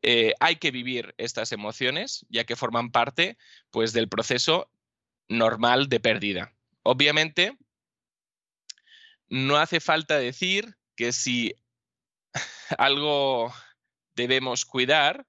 Eh, 0.00 0.32
hay 0.40 0.56
que 0.56 0.70
vivir 0.70 1.14
estas 1.18 1.52
emociones, 1.52 2.24
ya 2.30 2.44
que 2.44 2.56
forman 2.56 2.90
parte 2.90 3.36
pues, 3.70 3.92
del 3.92 4.08
proceso 4.08 4.70
normal 5.28 5.88
de 5.88 6.00
pérdida. 6.00 6.54
Obviamente, 6.82 7.56
no 9.28 9.56
hace 9.56 9.80
falta 9.80 10.18
decir 10.18 10.76
que 10.96 11.12
si 11.12 11.54
algo 12.78 13.52
debemos 14.14 14.64
cuidar, 14.64 15.26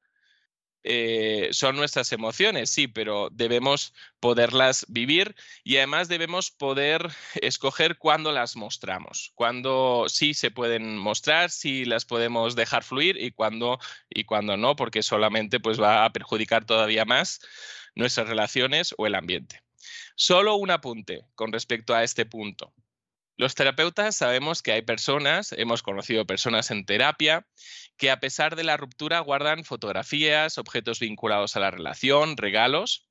eh, 0.83 1.49
son 1.51 1.75
nuestras 1.77 2.11
emociones, 2.11 2.69
sí, 2.69 2.87
pero 2.87 3.29
debemos 3.31 3.93
poderlas 4.19 4.85
vivir 4.89 5.35
y 5.63 5.77
además 5.77 6.09
debemos 6.09 6.51
poder 6.51 7.09
escoger 7.41 7.97
cuándo 7.97 8.31
las 8.31 8.55
mostramos, 8.55 9.31
cuándo 9.35 10.05
sí 10.09 10.33
se 10.33 10.51
pueden 10.51 10.97
mostrar, 10.97 11.49
si 11.51 11.85
las 11.85 12.05
podemos 12.05 12.55
dejar 12.55 12.83
fluir 12.83 13.17
y 13.17 13.31
cuándo 13.31 13.79
y 14.09 14.25
no, 14.57 14.75
porque 14.75 15.03
solamente 15.03 15.59
pues, 15.59 15.81
va 15.81 16.05
a 16.05 16.11
perjudicar 16.11 16.65
todavía 16.65 17.05
más 17.05 17.39
nuestras 17.95 18.27
relaciones 18.27 18.93
o 18.97 19.07
el 19.07 19.15
ambiente. 19.15 19.61
Solo 20.15 20.55
un 20.55 20.71
apunte 20.71 21.25
con 21.35 21.51
respecto 21.51 21.95
a 21.95 22.03
este 22.03 22.25
punto. 22.25 22.73
Los 23.35 23.55
terapeutas 23.55 24.15
sabemos 24.15 24.61
que 24.61 24.73
hay 24.73 24.83
personas, 24.83 25.53
hemos 25.53 25.81
conocido 25.81 26.25
personas 26.25 26.69
en 26.69 26.85
terapia, 26.85 27.47
que 27.97 28.11
a 28.11 28.19
pesar 28.19 28.55
de 28.55 28.63
la 28.63 28.77
ruptura 28.77 29.19
guardan 29.19 29.63
fotografías, 29.63 30.57
objetos 30.57 30.99
vinculados 30.99 31.55
a 31.55 31.59
la 31.59 31.71
relación, 31.71 32.37
regalos. 32.37 33.09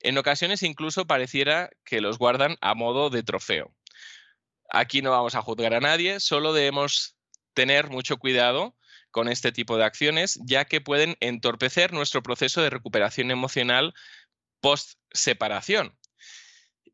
En 0.00 0.18
ocasiones 0.18 0.62
incluso 0.62 1.06
pareciera 1.06 1.70
que 1.84 2.00
los 2.00 2.18
guardan 2.18 2.56
a 2.60 2.74
modo 2.74 3.08
de 3.08 3.22
trofeo. 3.22 3.74
Aquí 4.70 5.00
no 5.00 5.10
vamos 5.10 5.34
a 5.34 5.42
juzgar 5.42 5.74
a 5.74 5.80
nadie, 5.80 6.20
solo 6.20 6.52
debemos 6.52 7.16
tener 7.54 7.88
mucho 7.88 8.18
cuidado 8.18 8.76
con 9.10 9.28
este 9.28 9.52
tipo 9.52 9.76
de 9.76 9.84
acciones, 9.84 10.38
ya 10.44 10.66
que 10.66 10.80
pueden 10.80 11.16
entorpecer 11.20 11.92
nuestro 11.92 12.22
proceso 12.22 12.62
de 12.62 12.70
recuperación 12.70 13.30
emocional 13.30 13.94
post 14.60 14.98
separación 15.12 15.98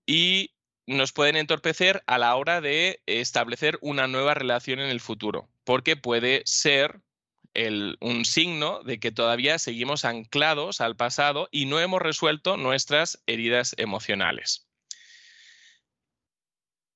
y 0.06 0.55
nos 0.86 1.12
pueden 1.12 1.36
entorpecer 1.36 2.02
a 2.06 2.18
la 2.18 2.34
hora 2.36 2.60
de 2.60 3.02
establecer 3.06 3.78
una 3.80 4.06
nueva 4.06 4.34
relación 4.34 4.78
en 4.78 4.88
el 4.88 5.00
futuro, 5.00 5.48
porque 5.64 5.96
puede 5.96 6.42
ser 6.46 7.00
un 8.00 8.24
signo 8.26 8.82
de 8.82 9.00
que 9.00 9.12
todavía 9.12 9.58
seguimos 9.58 10.04
anclados 10.04 10.82
al 10.82 10.94
pasado 10.94 11.48
y 11.50 11.64
no 11.64 11.80
hemos 11.80 12.02
resuelto 12.02 12.56
nuestras 12.58 13.22
heridas 13.26 13.74
emocionales. 13.78 14.66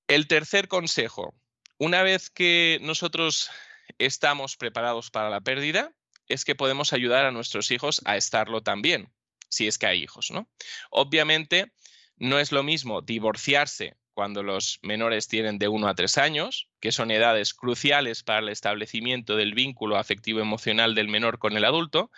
El 0.07 0.27
tercer 0.27 0.69
consejo, 0.69 1.35
una 1.79 2.03
vez 2.03 2.29
que 2.29 2.79
nosotros 2.83 3.51
estamos 3.99 4.57
preparados 4.57 5.11
para 5.11 5.31
la 5.31 5.41
pérdida, 5.41 5.93
es 6.29 6.45
que 6.45 6.55
podemos 6.55 6.93
ayudar 6.93 7.25
a 7.25 7.33
nuestros 7.33 7.71
hijos 7.71 8.03
a 8.05 8.17
estarlo 8.17 8.63
también, 8.63 9.11
si 9.49 9.67
es 9.67 9.79
que 9.79 9.87
hay 9.87 10.03
hijos, 10.03 10.31
¿no? 10.31 10.49
Obviamente, 10.91 11.73
no 12.21 12.39
es 12.39 12.53
lo 12.53 12.63
mismo 12.63 13.01
divorciarse 13.01 13.97
cuando 14.13 14.43
los 14.43 14.79
menores 14.83 15.27
tienen 15.27 15.59
de 15.59 15.69
1 15.69 15.89
a 15.89 15.95
3 15.95 16.19
años, 16.19 16.69
que 16.79 16.93
son 16.93 17.11
edades 17.11 17.55
cruciales 17.55 18.23
para 18.23 18.41
el 18.41 18.51
establecimiento 18.51 19.37
del 19.37 19.55
vínculo 19.55 19.97
afectivo 19.97 20.41
emocional 20.41 20.95
del 20.95 21.09
menor 21.09 21.39
con 21.39 21.57
el 21.57 21.65
adulto, 21.65 22.11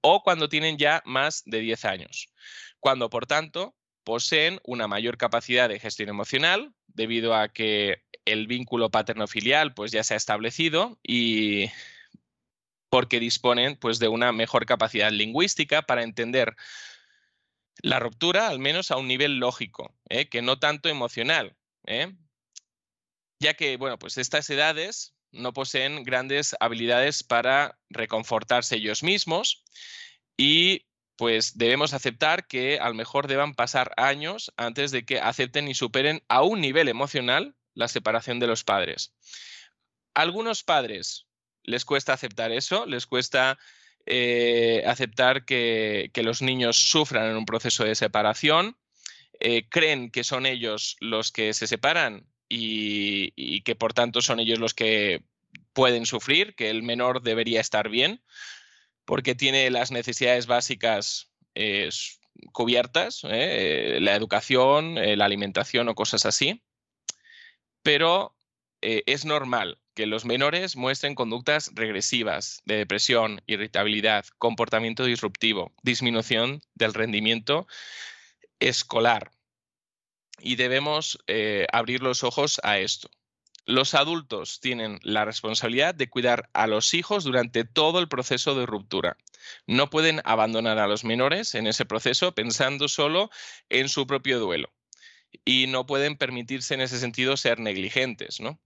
o 0.00 0.22
cuando 0.22 0.48
tienen 0.48 0.78
ya 0.78 1.02
más 1.04 1.42
de 1.44 1.58
10 1.58 1.84
años, 1.84 2.28
cuando 2.78 3.10
por 3.10 3.26
tanto 3.26 3.74
poseen 4.04 4.60
una 4.64 4.86
mayor 4.86 5.18
capacidad 5.18 5.68
de 5.68 5.80
gestión 5.80 6.08
emocional 6.08 6.72
debido 6.86 7.34
a 7.34 7.48
que 7.48 8.02
el 8.24 8.46
vínculo 8.46 8.90
paterno-filial 8.90 9.74
pues 9.74 9.90
ya 9.90 10.04
se 10.04 10.14
ha 10.14 10.16
establecido 10.16 10.98
y 11.02 11.70
porque 12.88 13.18
disponen 13.18 13.76
pues 13.76 13.98
de 13.98 14.08
una 14.08 14.32
mejor 14.32 14.66
capacidad 14.66 15.10
lingüística 15.10 15.82
para 15.82 16.04
entender 16.04 16.54
la 17.80 17.98
ruptura 17.98 18.48
al 18.48 18.58
menos 18.58 18.90
a 18.90 18.96
un 18.96 19.08
nivel 19.08 19.38
lógico, 19.38 19.94
¿eh? 20.08 20.28
que 20.28 20.42
no 20.42 20.58
tanto 20.58 20.88
emocional, 20.88 21.56
¿eh? 21.86 22.12
ya 23.40 23.54
que, 23.54 23.76
bueno, 23.76 23.98
pues 23.98 24.18
estas 24.18 24.48
edades 24.50 25.14
no 25.32 25.52
poseen 25.52 26.04
grandes 26.04 26.54
habilidades 26.60 27.22
para 27.22 27.78
reconfortarse 27.88 28.76
ellos 28.76 29.02
mismos 29.02 29.64
y 30.36 30.86
pues 31.16 31.56
debemos 31.56 31.94
aceptar 31.94 32.46
que 32.46 32.78
a 32.78 32.88
lo 32.88 32.94
mejor 32.94 33.26
deban 33.26 33.54
pasar 33.54 33.92
años 33.96 34.52
antes 34.56 34.90
de 34.90 35.04
que 35.04 35.20
acepten 35.20 35.68
y 35.68 35.74
superen 35.74 36.22
a 36.28 36.42
un 36.42 36.60
nivel 36.60 36.88
emocional 36.88 37.54
la 37.74 37.88
separación 37.88 38.40
de 38.40 38.46
los 38.46 38.64
padres. 38.64 39.14
algunos 40.14 40.62
padres 40.62 41.26
les 41.62 41.84
cuesta 41.84 42.12
aceptar 42.12 42.52
eso, 42.52 42.86
les 42.86 43.06
cuesta 43.06 43.58
eh, 44.06 44.82
aceptar 44.86 45.44
que, 45.44 46.10
los 46.16 46.42
niños 46.42 46.76
sufran 46.76 47.30
en 47.30 47.36
un 47.36 47.46
proceso 47.46 47.84
de 47.84 47.94
separación, 47.94 48.76
eh, 49.40 49.68
creen 49.68 50.10
que 50.10 50.24
son 50.24 50.46
ellos 50.46 50.96
los 51.00 51.30
que 51.30 51.54
se 51.54 51.66
separan 51.66 52.26
y, 52.48 53.62
que 53.62 53.74
por 53.76 53.94
tanto 53.94 54.20
son 54.20 54.40
ellos 54.40 54.58
los 54.58 54.74
que 54.74 55.22
pueden 55.72 56.06
sufrir, 56.06 56.54
que 56.54 56.70
el 56.70 56.82
menor 56.82 57.22
debería 57.22 57.60
estar 57.60 57.88
bien, 57.88 58.22
porque 59.04 59.34
tiene 59.34 59.70
las 59.70 59.90
necesidades 59.90 60.46
básicas 60.46 61.30
eh, 61.54 61.88
cubiertas, 62.52 63.22
la 63.22 64.14
educación, 64.14 64.96
la 64.96 65.24
alimentación 65.24 65.88
o 65.88 65.94
cosas 65.94 66.26
así. 66.26 66.62
Pero 67.82 68.36
es 68.80 69.24
normal 69.24 69.78
que 69.94 70.06
los 70.06 70.24
menores 70.24 70.76
muestren 70.76 71.14
conductas 71.14 71.70
regresivas 71.74 72.62
de 72.64 72.76
depresión, 72.76 73.42
irritabilidad, 73.46 74.24
comportamiento 74.38 75.04
disruptivo, 75.04 75.72
disminución 75.82 76.62
del 76.74 76.94
rendimiento 76.94 77.66
escolar. 78.60 79.30
Y 80.38 80.56
debemos 80.56 81.18
eh, 81.26 81.66
abrir 81.72 82.02
los 82.02 82.24
ojos 82.24 82.60
a 82.64 82.78
esto. 82.78 83.10
Los 83.64 83.94
adultos 83.94 84.58
tienen 84.60 84.98
la 85.02 85.24
responsabilidad 85.24 85.94
de 85.94 86.10
cuidar 86.10 86.50
a 86.52 86.66
los 86.66 86.94
hijos 86.94 87.22
durante 87.22 87.64
todo 87.64 88.00
el 88.00 88.08
proceso 88.08 88.56
de 88.56 88.66
ruptura. 88.66 89.16
No 89.66 89.88
pueden 89.88 90.20
abandonar 90.24 90.78
a 90.78 90.88
los 90.88 91.04
menores 91.04 91.54
en 91.54 91.68
ese 91.68 91.84
proceso 91.84 92.34
pensando 92.34 92.88
solo 92.88 93.30
en 93.68 93.88
su 93.88 94.06
propio 94.06 94.40
duelo. 94.40 94.72
Y 95.44 95.68
no 95.68 95.86
pueden 95.86 96.16
permitirse 96.16 96.74
en 96.74 96.80
ese 96.80 96.98
sentido 96.98 97.36
ser 97.36 97.60
negligentes, 97.60 98.40
¿no? 98.40 98.60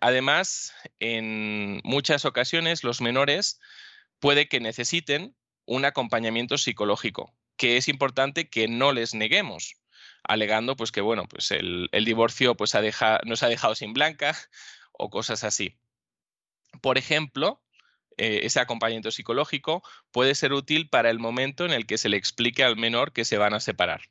Además, 0.00 0.74
en 0.98 1.80
muchas 1.84 2.24
ocasiones 2.24 2.84
los 2.84 3.00
menores 3.00 3.60
puede 4.18 4.48
que 4.48 4.60
necesiten 4.60 5.36
un 5.64 5.84
acompañamiento 5.84 6.58
psicológico, 6.58 7.34
que 7.56 7.76
es 7.76 7.88
importante 7.88 8.48
que 8.48 8.68
no 8.68 8.92
les 8.92 9.14
neguemos, 9.14 9.76
alegando 10.24 10.76
pues 10.76 10.92
que 10.92 11.00
bueno, 11.00 11.26
pues 11.28 11.50
el, 11.50 11.88
divorcio 12.04 12.56
pues 12.56 12.74
nos 13.24 13.42
ha 13.42 13.48
dejado 13.48 13.74
sin 13.74 13.92
blanca 13.92 14.36
o 14.92 15.10
cosas 15.10 15.44
así. 15.44 15.76
Por 16.80 16.98
ejemplo, 16.98 17.62
eh, 18.16 18.40
ese 18.44 18.60
acompañamiento 18.60 19.10
psicológico 19.10 19.82
puede 20.10 20.34
ser 20.34 20.52
útil 20.52 20.88
para 20.88 21.10
el 21.10 21.18
momento 21.18 21.64
en 21.64 21.72
el 21.72 21.86
que 21.86 21.98
se 21.98 22.08
le 22.08 22.16
explique 22.16 22.64
al 22.64 22.76
menor 22.76 23.12
que 23.12 23.24
se 23.24 23.38
van 23.38 23.54
a 23.54 23.60
separar. 23.60 24.02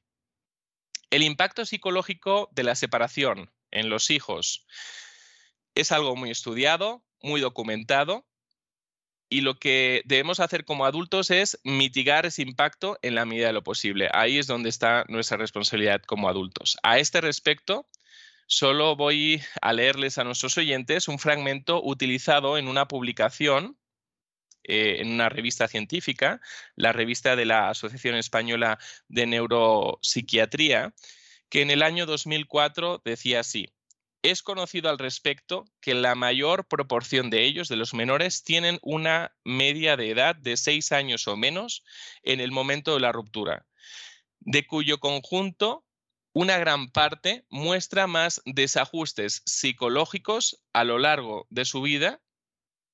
El 1.10 1.24
impacto 1.24 1.66
psicológico 1.66 2.50
de 2.54 2.64
la 2.64 2.76
separación 2.76 3.52
en 3.72 3.90
los 3.90 4.10
hijos 4.10 4.66
es 5.76 5.92
algo 5.92 6.16
muy 6.16 6.32
estudiado, 6.32 7.04
muy 7.22 7.42
documentado, 7.42 8.26
y 9.30 9.42
lo 9.42 9.60
que 9.60 10.02
debemos 10.06 10.40
hacer 10.40 10.66
como 10.66 10.86
adultos 10.86 11.32
es 11.32 11.60
mitigar 11.64 12.26
ese 12.26 12.42
impacto 12.42 12.98
en 13.02 13.16
la 13.16 13.26
medida 13.26 13.48
de 13.48 13.54
lo 13.54 13.64
posible. 13.64 14.10
Ahí 14.14 14.38
es 14.38 14.48
donde 14.48 14.70
está 14.70 15.04
nuestra 15.10 15.38
responsabilidad 15.38 16.02
como 16.04 16.30
adultos. 16.30 16.78
A 16.84 17.00
este 17.00 17.22
respecto, 17.22 17.88
solo 18.48 18.96
voy 18.96 19.42
a 19.62 19.74
leerles 19.74 20.18
a 20.18 20.24
nuestros 20.24 20.58
oyentes 20.58 21.08
un 21.08 21.20
fragmento 21.20 21.82
utilizado 21.84 22.58
en 22.58 22.68
una 22.68 22.88
publicación 22.88 23.78
eh, 24.68 25.02
en 25.02 25.12
una 25.12 25.30
revista 25.30 25.68
científica, 25.68 26.42
la 26.76 26.92
revista 26.92 27.36
de 27.36 27.46
la 27.46 27.70
Asociación 27.70 28.16
Española 28.16 28.80
de 29.08 29.28
Neuropsiquiatría, 29.28 30.94
que 31.50 31.62
en 31.62 31.70
el 31.70 31.84
año 31.84 32.08
2004 32.08 33.02
decía 33.06 33.42
así, 33.42 33.68
es 34.32 34.42
conocido 34.42 34.90
al 34.90 34.98
respecto 34.98 35.66
que 35.82 35.94
la 35.94 36.16
mayor 36.16 36.68
proporción 36.68 37.30
de 37.30 37.46
ellos, 37.46 37.68
de 37.68 37.76
los 37.76 37.94
menores, 37.94 38.44
tienen 38.44 38.80
una 38.82 39.36
media 39.44 39.98
de 39.98 40.10
edad 40.10 40.36
de 40.36 40.58
seis 40.58 40.92
años 40.92 41.28
o 41.28 41.38
menos 41.38 41.84
en 42.24 42.40
el 42.40 42.52
momento 42.52 42.96
de 42.96 43.02
la 43.02 43.12
ruptura, 43.12 43.68
de 44.40 44.66
cuyo 44.66 45.00
conjunto 45.00 45.86
una 46.34 46.58
gran 46.58 46.90
parte 46.90 47.46
muestra 47.50 48.08
más 48.08 48.42
desajustes 48.46 49.44
psicológicos 49.46 50.62
a 50.74 50.84
lo 50.84 50.98
largo 50.98 51.46
de 51.50 51.66
su 51.66 51.82
vida 51.82 52.22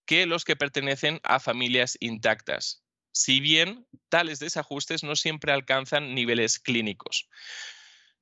que 0.06 0.26
los 0.26 0.44
que 0.44 0.56
pertenecen 0.56 1.22
a 1.24 1.40
familias 1.40 1.98
intactas, 2.02 2.84
si 3.14 3.40
bien 3.40 3.88
tales 4.10 4.40
desajustes 4.40 5.04
no 5.04 5.16
siempre 5.16 5.54
alcanzan 5.54 6.14
niveles 6.14 6.60
clínicos. 6.60 7.30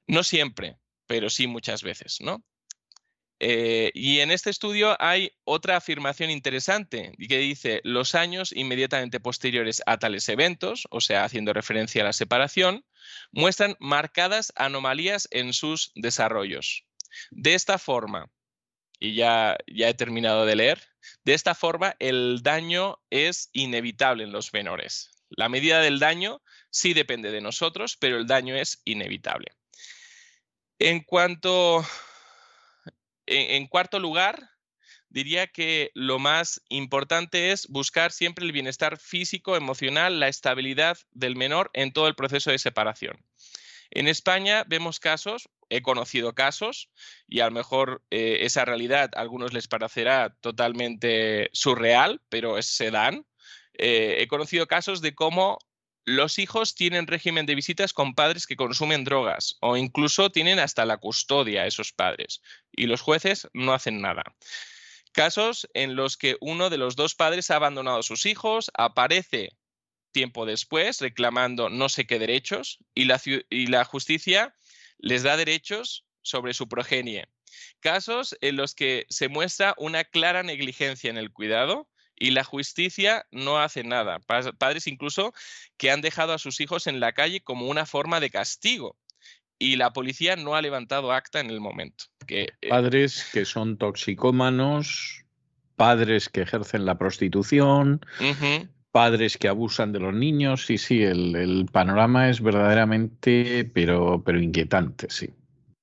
No 0.07 0.23
siempre, 0.23 0.77
pero 1.07 1.29
sí 1.29 1.47
muchas 1.47 1.81
veces, 1.83 2.17
¿no? 2.21 2.43
Eh, 3.41 3.91
y 3.93 4.19
en 4.19 4.31
este 4.31 4.49
estudio 4.49 4.97
hay 4.99 5.31
otra 5.45 5.77
afirmación 5.77 6.29
interesante 6.29 7.13
que 7.17 7.37
dice 7.37 7.79
los 7.85 8.13
años 8.13 8.51
inmediatamente 8.51 9.21
posteriores 9.21 9.81
a 9.85 9.97
tales 9.97 10.27
eventos, 10.27 10.87
o 10.91 10.99
sea, 10.99 11.23
haciendo 11.23 11.53
referencia 11.53 12.01
a 12.01 12.05
la 12.05 12.13
separación, 12.13 12.85
muestran 13.31 13.77
marcadas 13.79 14.51
anomalías 14.55 15.29
en 15.31 15.53
sus 15.53 15.91
desarrollos. 15.95 16.85
De 17.31 17.53
esta 17.53 17.77
forma, 17.77 18.29
y 18.99 19.15
ya, 19.15 19.57
ya 19.67 19.87
he 19.87 19.93
terminado 19.93 20.45
de 20.45 20.57
leer, 20.57 20.83
de 21.23 21.33
esta 21.33 21.55
forma 21.55 21.95
el 21.99 22.41
daño 22.43 22.99
es 23.09 23.49
inevitable 23.53 24.25
en 24.25 24.33
los 24.33 24.51
menores. 24.51 25.11
La 25.29 25.47
medida 25.47 25.79
del 25.79 25.99
daño 25.99 26.41
sí 26.69 26.93
depende 26.93 27.31
de 27.31 27.39
nosotros, 27.39 27.95
pero 27.97 28.17
el 28.17 28.27
daño 28.27 28.55
es 28.55 28.81
inevitable. 28.83 29.53
En 30.79 31.03
cuanto 31.03 31.85
en, 33.29 33.67
cuarto 33.67 33.99
lugar, 33.99 34.49
diría 35.09 35.47
que 35.47 35.91
lo 35.93 36.19
más 36.19 36.61
importante 36.69 37.51
es 37.51 37.67
buscar 37.67 38.11
siempre 38.11 38.45
el 38.45 38.51
bienestar 38.51 38.97
físico, 38.97 39.55
emocional, 39.55 40.19
la 40.19 40.27
estabilidad 40.27 40.97
del 41.11 41.35
menor 41.35 41.69
en 41.73 41.91
todo 41.91 42.07
el 42.07 42.15
proceso 42.15 42.51
de 42.51 42.59
separación. 42.59 43.23
En 43.91 44.07
España 44.07 44.63
vemos 44.67 44.99
casos, 44.99 45.49
he 45.69 45.81
conocido 45.81 46.33
casos, 46.33 46.89
y 47.27 47.39
a 47.39 47.45
lo 47.45 47.51
mejor 47.51 48.03
eh, 48.11 48.39
esa 48.41 48.65
realidad 48.65 49.09
a 49.15 49.21
algunos 49.21 49.51
les 49.53 49.67
parecerá 49.67 50.35
totalmente 50.41 51.49
surreal, 51.53 52.21
pero 52.29 52.61
se 52.61 52.91
dan. 52.91 53.25
Eh, 53.73 54.17
he 54.19 54.27
conocido 54.27 54.67
casos 54.67 55.01
de 55.01 55.15
cómo 55.15 55.57
los 56.09 56.39
hijos 56.39 56.73
tienen 56.73 57.05
régimen 57.05 57.45
de 57.45 57.53
visitas 57.53 57.93
con 57.93 58.15
padres 58.15 58.47
que 58.47 58.55
consumen 58.55 59.03
drogas 59.03 59.57
o 59.59 59.77
incluso 59.77 60.31
tienen 60.31 60.57
hasta 60.57 60.83
la 60.83 60.97
custodia 60.97 61.61
a 61.61 61.67
esos 61.67 61.91
padres 61.91 62.41
y 62.71 62.87
los 62.87 63.01
jueces 63.01 63.47
no 63.53 63.73
hacen 63.73 64.01
nada. 64.01 64.23
Casos 65.11 65.69
en 65.75 65.95
los 65.95 66.17
que 66.17 66.35
uno 66.41 66.71
de 66.71 66.79
los 66.79 66.95
dos 66.95 67.13
padres 67.13 67.51
ha 67.51 67.57
abandonado 67.57 67.99
a 67.99 68.03
sus 68.03 68.25
hijos, 68.25 68.71
aparece 68.73 69.51
tiempo 70.11 70.47
después 70.47 70.99
reclamando 70.99 71.69
no 71.69 71.89
sé 71.89 72.07
qué 72.07 72.17
derechos 72.17 72.79
y 72.95 73.05
la, 73.05 73.85
justicia 73.85 74.55
les 74.97 75.21
da 75.21 75.37
derechos 75.37 76.05
sobre 76.23 76.55
su 76.55 76.67
progenie. 76.67 77.27
Casos 77.81 78.35
en 78.41 78.55
los 78.55 78.73
que 78.73 79.05
se 79.09 79.29
muestra 79.29 79.75
una 79.77 80.03
clara 80.05 80.41
negligencia 80.41 81.11
en 81.11 81.17
el 81.17 81.31
cuidado 81.31 81.87
y 82.19 82.31
la 82.31 82.43
justicia 82.43 83.25
no 83.31 83.59
hace 83.59 83.83
nada. 83.83 84.19
Padres 84.19 84.87
incluso 84.87 85.33
que 85.77 85.89
han 85.89 86.01
dejado 86.01 86.33
a 86.33 86.37
sus 86.37 86.59
hijos 86.59 86.85
en 86.85 86.99
la 86.99 87.13
calle 87.13 87.41
como 87.41 87.67
una 87.67 87.85
forma 87.85 88.19
de 88.19 88.29
castigo. 88.29 88.97
Y 89.57 89.77
la 89.77 89.91
policía 89.91 90.35
no 90.35 90.55
ha 90.55 90.61
levantado 90.61 91.11
acta 91.11 91.39
en 91.39 91.49
el 91.49 91.59
momento. 91.59 92.05
Que, 92.27 92.49
eh, 92.61 92.69
padres 92.69 93.27
que 93.33 93.45
son 93.45 93.77
toxicómanos, 93.77 95.25
padres 95.75 96.29
que 96.29 96.41
ejercen 96.41 96.85
la 96.85 96.97
prostitución, 96.97 98.05
padres 98.91 99.37
que 99.37 99.47
abusan 99.47 99.91
de 99.91 99.99
los 99.99 100.13
niños. 100.13 100.65
Sí, 100.65 100.77
sí, 100.77 101.03
el, 101.03 101.67
panorama 101.71 102.29
es 102.29 102.41
verdaderamente, 102.41 103.69
pero, 103.73 104.23
pero 104.25 104.39
inquietante, 104.39 105.07
sí. 105.09 105.29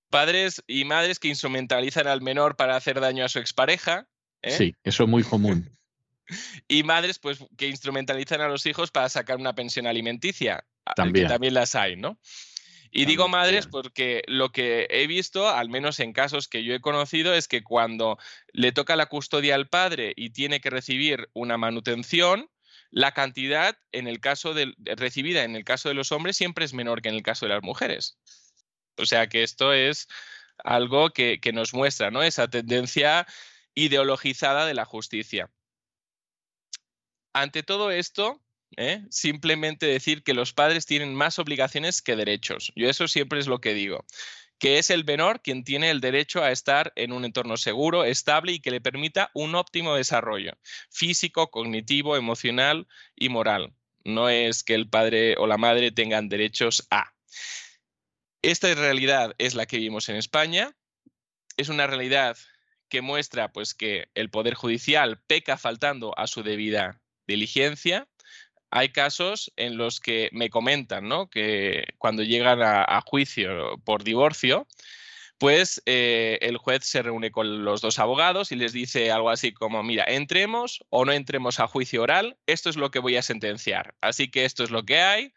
Padres 0.09 0.63
y 0.67 0.85
madres 0.85 1.19
que 1.19 1.29
instrumentalizan 1.29 2.07
al 2.07 2.23
menor 2.23 2.57
para 2.57 2.77
hacer 2.77 3.01
daño 3.01 3.25
a 3.25 3.29
su 3.29 3.39
expareja. 3.39 4.07
¿eh? 4.41 4.53
Sí, 4.53 4.75
eso 4.85 5.03
es 5.05 5.09
muy 5.09 5.23
común. 5.23 5.76
Y 6.69 6.83
madres 6.83 7.19
pues 7.19 7.39
que 7.57 7.69
instrumentalizan 7.69 8.41
a 8.41 8.49
los 8.49 8.67
hijos 8.67 8.91
para 8.91 9.09
sacar 9.09 9.37
una 9.39 9.55
pensión 9.55 9.87
alimenticia. 9.87 10.65
También. 10.95 11.27
también 11.27 11.55
las 11.55 11.75
hay, 11.75 11.97
¿no? 11.97 12.19
Y 12.91 13.05
digo 13.05 13.29
madres 13.29 13.67
porque 13.67 14.23
lo 14.27 14.53
que 14.53 14.87
he 14.89 15.07
visto, 15.07 15.49
al 15.49 15.69
menos 15.69 16.01
en 16.01 16.13
casos 16.13 16.49
que 16.49 16.65
yo 16.65 16.75
he 16.75 16.81
conocido, 16.81 17.35
es 17.35 17.49
que 17.49 17.63
cuando 17.63 18.19
le 18.53 18.73
toca 18.73 18.97
la 18.97 19.07
custodia 19.07 19.55
al 19.55 19.69
padre 19.69 20.13
y 20.17 20.31
tiene 20.31 20.61
que 20.61 20.71
recibir 20.71 21.29
una 21.35 21.59
manutención, 21.59 22.49
la 22.91 23.13
cantidad 23.13 23.77
en 23.93 24.07
el 24.07 24.21
caso 24.21 24.55
de, 24.55 24.73
recibida 24.79 25.45
en 25.45 25.57
el 25.57 25.65
caso 25.65 25.89
de 25.89 25.95
los 25.95 26.13
hombres 26.13 26.37
siempre 26.37 26.65
es 26.65 26.73
menor 26.73 27.03
que 27.03 27.09
en 27.09 27.17
el 27.17 27.23
caso 27.23 27.47
de 27.47 27.55
las 27.55 27.63
mujeres. 27.63 28.19
O 28.97 29.05
sea 29.05 29.27
que 29.27 29.43
esto 29.43 29.73
es 29.73 30.09
algo 30.65 31.11
que, 31.11 31.41
que 31.41 31.53
nos 31.53 31.75
muestra 31.75 32.11
¿no? 32.11 32.23
esa 32.23 32.49
tendencia 32.49 33.27
ideologizada 33.75 34.65
de 34.65 34.75
la 34.75 34.87
justicia. 34.87 35.51
Ante 37.37 37.63
todo 37.63 37.91
esto, 37.91 38.43
¿eh? 38.79 39.05
simplemente 39.11 39.85
decir 39.85 40.23
que 40.23 40.33
los 40.33 40.55
padres 40.55 40.87
tienen 40.87 41.15
más 41.15 41.39
obligaciones 41.39 42.01
que 42.01 42.17
derechos. 42.17 42.73
Yo 42.77 42.89
eso 42.89 43.09
siempre 43.09 43.39
es 43.39 43.47
lo 43.47 43.61
que 43.61 43.75
digo 43.75 44.07
que 44.59 44.79
es 44.79 44.89
el 44.89 45.05
menor 45.05 45.43
quien 45.43 45.63
tiene 45.63 45.91
el 45.91 46.01
derecho 46.01 46.43
a 46.43 46.51
estar 46.51 46.95
en 46.97 47.13
un 47.13 47.27
entorno 47.27 47.59
seguro, 47.59 48.05
estable 48.05 48.53
y 48.53 48.61
que 48.61 48.71
le 48.71 48.81
permita 48.81 49.31
un 49.35 49.55
óptimo 49.55 49.95
desarrollo 49.95 50.57
físico, 50.89 51.51
cognitivo, 51.51 52.17
emocional 52.17 52.89
y 53.15 53.29
moral. 53.29 53.75
No 54.03 54.31
es 54.31 54.65
que 54.65 54.75
el 54.75 54.89
padre 54.89 55.35
o 55.37 55.47
la 55.47 55.59
madre 55.59 55.93
tengan 55.93 56.31
derechos 56.31 56.89
a. 56.91 57.13
Esta 58.41 58.75
realidad 58.75 59.35
es 59.37 59.55
la 59.55 59.67
que 59.67 59.77
vivimos 59.77 60.09
en 60.09 60.17
España. 60.17 60.75
Es 61.59 61.69
una 61.69 61.87
realidad 61.87 62.39
que 62.89 63.03
muestra 63.03 63.53
pues, 63.53 63.75
que 63.75 64.09
el 64.15 64.31
Poder 64.31 64.55
Judicial 64.55 65.21
peca 65.27 65.59
faltando 65.59 66.19
a 66.19 66.27
su 66.27 66.43
debida 66.43 67.03
diligencia 67.27 68.07
hay 68.71 68.91
casos 68.91 69.53
en 69.57 69.77
los 69.77 70.01
que 70.01 70.29
me 70.33 70.51
comentan 70.51 71.09
¿no? 71.09 71.29
que 71.29 71.85
cuando 71.99 72.23
llegan 72.23 72.61
a, 72.63 73.01
juicio 73.01 73.79
por 73.85 74.05
divorcio, 74.05 74.67
pues 75.39 75.83
eh, 75.87 76.39
el 76.41 76.57
juez 76.57 76.85
se 76.85 77.03
reúne 77.03 77.31
con 77.31 77.65
los 77.65 77.81
dos 77.81 77.99
abogados 77.99 78.53
y 78.53 78.57
les 78.57 78.73
dice 78.73 79.11
algo 79.11 79.31
así 79.31 79.53
como, 79.53 79.83
mira, 79.83 80.05
entremos 80.07 80.85
o 80.89 81.05
no 81.05 81.13
entremos 81.13 81.61
a 81.61 81.67
juicio 81.67 82.03
oral, 82.03 82.37
esto 82.47 82.71
es 82.71 82.77
lo 82.77 82.91
que 82.91 82.99
voy 82.99 83.17
a 83.17 83.23
sentenciar. 83.23 83.95
Así 84.01 84.31
que 84.31 84.45
esto 84.45 84.65
es 84.65 84.71
lo 84.71 84.85
que 84.85 85.01
hay. 85.01 85.33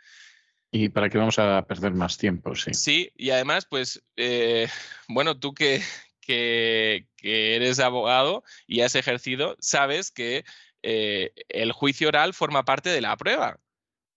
¿Y 0.71 0.89
para 0.89 1.09
qué 1.09 1.17
vamos 1.17 1.39
a 1.39 1.65
perder 1.67 1.93
más 1.93 2.17
tiempo? 2.17 2.55
Sí, 2.55 2.73
sí 2.73 3.11
y 3.15 3.31
además, 3.31 3.65
pues, 3.69 4.03
eh, 4.15 4.67
bueno, 5.07 5.37
tú 5.37 5.53
que, 5.53 5.81
que, 6.21 7.07
que 7.17 7.55
eres 7.55 7.79
abogado 7.79 8.43
y 8.67 8.81
has 8.81 8.95
ejercido, 8.95 9.57
sabes 9.59 10.11
que 10.11 10.45
eh, 10.83 11.33
el 11.49 11.71
juicio 11.71 12.07
oral 12.07 12.33
forma 12.33 12.63
parte 12.65 12.89
de 12.89 13.01
la 13.01 13.15
prueba. 13.17 13.59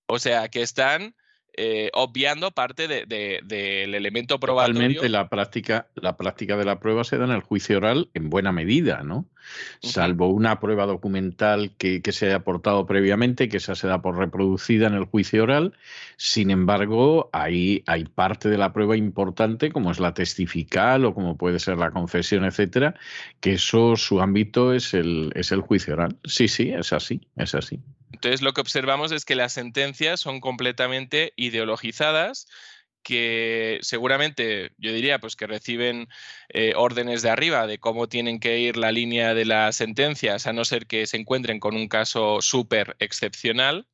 O 0.06 0.18
sea, 0.18 0.48
que 0.48 0.62
están 0.62 1.14
eh, 1.54 1.90
obviando 1.92 2.50
parte 2.50 2.88
del 2.88 3.94
elemento 3.94 4.40
probatorio. 4.40 4.74
Totalmente 4.74 5.08
la 5.10 5.28
práctica, 5.28 5.86
la 5.94 6.16
práctica 6.16 6.56
de 6.56 6.64
la 6.64 6.80
prueba 6.80 7.04
se 7.04 7.18
da 7.18 7.26
en 7.26 7.32
el 7.32 7.42
juicio 7.42 7.76
oral 7.76 8.08
en 8.14 8.30
buena 8.30 8.52
medida, 8.52 9.02
¿no? 9.02 9.26
Salvo 9.82 10.28
una 10.28 10.60
prueba 10.60 10.86
documental 10.86 11.72
que, 11.76 12.00
se 12.12 12.26
haya 12.26 12.36
aportado 12.36 12.86
previamente, 12.86 13.48
que 13.48 13.58
esa 13.58 13.74
se 13.74 13.86
da 13.86 14.00
por 14.00 14.16
reproducida 14.16 14.86
en 14.86 14.94
el 14.94 15.04
juicio 15.04 15.42
oral. 15.42 15.74
Sin 16.16 16.50
embargo, 16.50 17.28
ahí 17.32 17.82
hay 17.86 18.04
parte 18.04 18.48
de 18.48 18.56
la 18.56 18.72
prueba 18.72 18.96
importante, 18.96 19.70
como 19.70 19.90
es 19.90 20.00
la 20.00 20.14
testifical 20.14 21.04
o 21.04 21.14
como 21.14 21.36
puede 21.36 21.58
ser 21.58 21.76
la 21.76 21.90
confesión, 21.90 22.44
etcétera, 22.44 22.94
que 23.40 23.54
eso, 23.54 23.96
su 23.96 24.20
ámbito 24.20 24.72
es 24.72 24.94
el, 24.94 25.32
es 25.34 25.52
el 25.52 25.60
juicio 25.60 25.94
oral. 25.94 26.16
Sí, 26.24 26.48
sí, 26.48 26.70
es 26.70 26.92
así, 26.92 27.20
es 27.36 27.54
así. 27.54 27.80
Entonces 28.12 28.42
lo 28.42 28.52
que 28.52 28.60
observamos 28.60 29.12
es 29.12 29.24
que 29.24 29.34
las 29.34 29.52
sentencias 29.52 30.20
son 30.20 30.40
completamente 30.40 31.32
ideologizadas 31.36 32.46
que 33.02 33.78
seguramente 33.82 34.72
yo 34.78 34.92
diría 34.92 35.18
pues 35.18 35.36
que 35.36 35.46
reciben 35.46 36.08
eh, 36.48 36.72
órdenes 36.76 37.22
de 37.22 37.30
arriba 37.30 37.66
de 37.66 37.78
cómo 37.78 38.08
tienen 38.08 38.38
que 38.38 38.60
ir 38.60 38.76
la 38.76 38.92
línea 38.92 39.34
de 39.34 39.44
las 39.44 39.76
sentencias 39.76 40.46
a 40.46 40.52
no 40.52 40.64
ser 40.64 40.86
que 40.86 41.06
se 41.06 41.16
encuentren 41.16 41.58
con 41.58 41.74
un 41.74 41.88
caso 41.88 42.40
súper 42.40 42.96
excepcional 43.00 43.86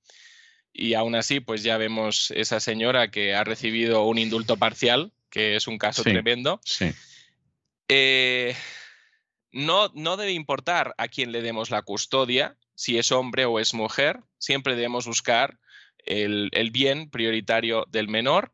y 0.73 0.95
aún 0.95 1.15
así 1.15 1.41
pues 1.41 1.63
ya 1.63 1.79
vemos 1.79 2.31
esa 2.33 2.61
señora 2.61 3.11
que 3.11 3.35
ha 3.35 3.45
recibido 3.45 4.05
un 4.05 4.19
indulto 4.19 4.57
parcial 4.57 5.13
que 5.31 5.57
es 5.57 5.67
un 5.67 5.79
caso 5.79 6.03
tremendo 6.03 6.61
sí. 6.65 6.93
Eh, 7.89 8.55
no, 9.51 9.91
no 9.95 10.19
debe 10.19 10.33
importar 10.33 10.95
a 10.99 11.09
quién 11.09 11.33
le 11.33 11.41
demos 11.41 11.71
la 11.71 11.81
custodia 11.81 12.57
si 12.79 12.97
es 12.97 13.11
hombre 13.11 13.45
o 13.45 13.59
es 13.59 13.75
mujer, 13.75 14.21
siempre 14.39 14.77
debemos 14.77 15.05
buscar 15.05 15.59
el, 16.07 16.71
bien 16.71 17.11
prioritario 17.11 17.85
del 17.91 18.07
menor. 18.07 18.53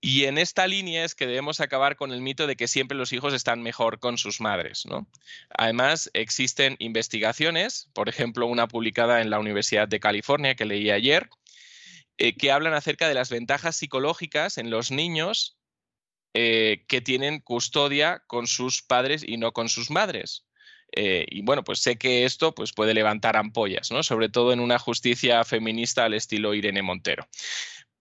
Y 0.00 0.26
en 0.26 0.38
esta 0.38 0.68
línea 0.68 1.04
es 1.04 1.16
que 1.16 1.26
debemos 1.26 1.58
acabar 1.60 1.96
con 1.96 2.12
el 2.12 2.20
mito 2.20 2.46
de 2.46 2.54
que 2.54 2.68
siempre 2.68 2.96
los 2.96 3.12
hijos 3.12 3.34
están 3.34 3.62
mejor 3.62 3.98
con 3.98 4.16
sus 4.16 4.40
madres. 4.40 4.84
Además, 5.58 6.08
existen 6.14 6.76
investigaciones, 6.78 7.90
por 7.94 8.08
ejemplo, 8.08 8.46
una 8.46 8.68
publicada 8.68 9.20
en 9.20 9.28
la 9.28 9.40
Universidad 9.40 9.88
de 9.88 9.98
California 9.98 10.54
que 10.54 10.64
leí 10.64 10.92
ayer, 10.92 11.30
eh, 12.16 12.36
que 12.36 12.52
hablan 12.52 12.74
acerca 12.74 13.08
de 13.08 13.14
las 13.14 13.28
ventajas 13.28 13.74
psicológicas 13.74 14.56
en 14.56 14.70
los 14.70 14.92
niños 14.92 15.58
eh, 16.32 16.84
que 16.86 17.00
tienen 17.00 17.40
custodia 17.40 18.22
con 18.28 18.46
sus 18.46 18.82
padres 18.82 19.24
y 19.26 19.36
no 19.36 19.52
con 19.52 19.68
sus 19.68 19.90
madres. 19.90 20.46
Eh, 20.92 21.26
y 21.28 21.42
bueno, 21.42 21.64
pues 21.64 21.80
sé 21.80 21.96
que 21.96 22.24
esto 22.24 22.54
pues, 22.54 22.72
puede 22.72 22.94
levantar 22.94 23.36
ampollas, 23.36 23.90
¿no? 23.90 24.02
Sobre 24.02 24.28
todo 24.28 24.52
en 24.52 24.60
una 24.60 24.78
justicia 24.78 25.44
feminista 25.44 26.04
al 26.04 26.14
estilo 26.14 26.54
Irene 26.54 26.82
Montero. 26.82 27.28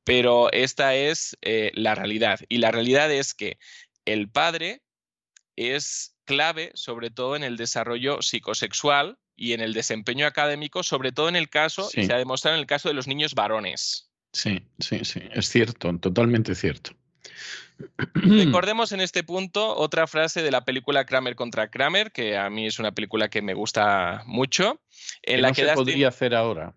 Pero 0.04 0.52
esta 0.52 0.96
es 0.96 1.38
eh, 1.42 1.72
la 1.76 1.96
realidad. 1.96 2.40
Y 2.48 2.58
la 2.58 2.72
realidad 2.72 3.12
es 3.12 3.34
que 3.34 3.60
el 4.06 4.30
padre 4.30 4.82
es 5.56 6.16
clave, 6.26 6.72
sobre 6.74 7.10
todo 7.10 7.36
en 7.36 7.44
el 7.44 7.58
desarrollo 7.58 8.22
psicosexual 8.22 9.18
y 9.36 9.54
en 9.54 9.62
el 9.62 9.74
desempeño 9.74 10.26
académico, 10.26 10.84
sobre 10.84 11.12
todo 11.12 11.30
en 11.30 11.36
el 11.36 11.50
caso, 11.50 11.90
se 11.90 12.12
ha 12.12 12.18
demostrado 12.18 12.56
en 12.56 12.62
el 12.62 12.68
caso 12.68 12.90
de 12.90 12.94
los 12.94 13.08
niños 13.08 13.36
varones. 13.36 14.10
Sí, 14.34 14.62
sí, 14.80 15.04
sí, 15.04 15.22
es 15.32 15.50
cierto, 15.50 15.98
totalmente 15.98 16.56
cierto. 16.56 16.92
Recordemos 18.14 18.92
en 18.92 19.02
este 19.02 19.24
punto 19.24 19.76
otra 19.76 20.08
frase 20.08 20.42
de 20.42 20.52
la 20.52 20.66
película 20.66 21.06
Kramer 21.06 21.36
contra 21.36 21.70
Kramer, 21.70 22.12
que 22.12 22.38
a 22.38 22.50
mí 22.50 22.68
es 22.68 22.80
una 22.80 22.92
película 22.92 23.30
que 23.30 23.42
me 23.42 23.54
gusta 23.54 24.24
mucho. 24.26 24.82
En 25.22 25.42
la 25.42 25.52
que 25.52 25.66
se 25.66 25.74
podría 25.74 26.10
hacer 26.10 26.36
ahora. 26.36 26.76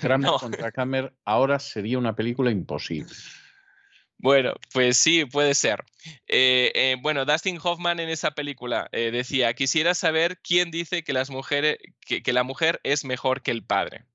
Kramer 0.00 0.30
contra 0.40 0.72
Kramer 0.72 1.14
ahora 1.24 1.58
sería 1.58 1.98
una 1.98 2.14
película 2.14 2.50
imposible. 2.50 3.12
Bueno, 4.20 4.54
pues 4.72 4.96
sí, 4.96 5.24
puede 5.26 5.54
ser. 5.54 5.84
Eh, 6.26 6.72
eh, 6.74 6.96
bueno, 7.00 7.24
Dustin 7.24 7.60
Hoffman 7.62 8.00
en 8.00 8.08
esa 8.08 8.32
película 8.32 8.88
eh, 8.90 9.12
decía, 9.12 9.54
quisiera 9.54 9.94
saber 9.94 10.38
quién 10.42 10.72
dice 10.72 11.04
que, 11.04 11.12
las 11.12 11.30
mujeres, 11.30 11.78
que, 12.00 12.32
la 12.32 12.42
mujer 12.42 12.80
es 12.82 13.04
mejor 13.04 13.42
que 13.42 13.52
el 13.52 13.62
padre. 13.62 14.06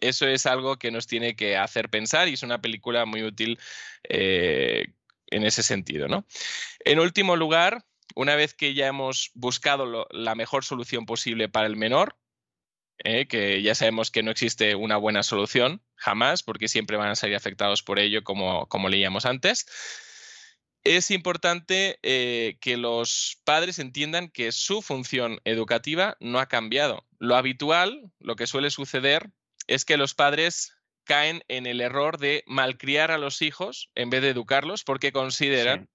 Eso 0.00 0.26
es 0.26 0.46
algo 0.46 0.78
que 0.78 0.90
nos 0.90 1.06
tiene 1.06 1.36
que 1.36 1.56
hacer 1.56 1.90
pensar 1.90 2.28
y 2.28 2.34
es 2.34 2.42
una 2.42 2.60
película 2.60 3.04
muy 3.04 3.22
útil 3.22 3.58
en 5.30 5.44
ese 5.44 5.62
sentido. 5.62 6.08
¿no? 6.08 6.26
En 6.84 7.00
último 7.00 7.36
lugar, 7.36 7.84
una 8.14 8.36
vez 8.36 8.54
que 8.54 8.74
ya 8.74 8.86
hemos 8.86 9.30
buscado 9.34 10.06
la 10.10 10.34
mejor 10.34 10.64
solución 10.64 11.06
posible 11.06 11.48
para 11.48 11.66
el 11.66 11.76
menor, 11.76 12.16
¿eh? 12.98 13.26
que 13.26 13.62
ya 13.62 13.74
sabemos 13.74 14.10
que 14.10 14.22
no 14.22 14.30
existe 14.30 14.74
una 14.74 14.96
buena 14.96 15.22
solución, 15.22 15.82
jamás, 15.94 16.42
porque 16.42 16.68
siempre 16.68 16.96
van 16.96 17.10
a 17.10 17.16
salir 17.16 17.36
afectados 17.36 17.82
por 17.82 17.98
ello, 17.98 18.24
como, 18.24 18.66
como 18.66 18.88
leíamos 18.88 19.26
antes, 19.26 19.66
es 20.84 21.10
importante 21.10 21.98
eh, 22.02 22.56
que 22.60 22.76
los 22.76 23.40
padres 23.44 23.78
entiendan 23.78 24.28
que 24.30 24.52
su 24.52 24.80
función 24.80 25.40
educativa 25.44 26.16
no 26.20 26.38
ha 26.38 26.46
cambiado. 26.46 27.06
Lo 27.18 27.36
habitual, 27.36 28.12
lo 28.20 28.36
que 28.36 28.46
suele 28.46 28.70
suceder, 28.70 29.30
es 29.66 29.84
que 29.84 29.96
los 29.96 30.14
padres 30.14 30.77
caen 31.08 31.42
en 31.48 31.66
el 31.66 31.80
error 31.80 32.18
de 32.18 32.44
malcriar 32.46 33.10
a 33.10 33.18
los 33.18 33.40
hijos 33.40 33.90
en 33.94 34.10
vez 34.10 34.20
de 34.20 34.28
educarlos 34.28 34.84
porque 34.84 35.10
consideran 35.10 35.88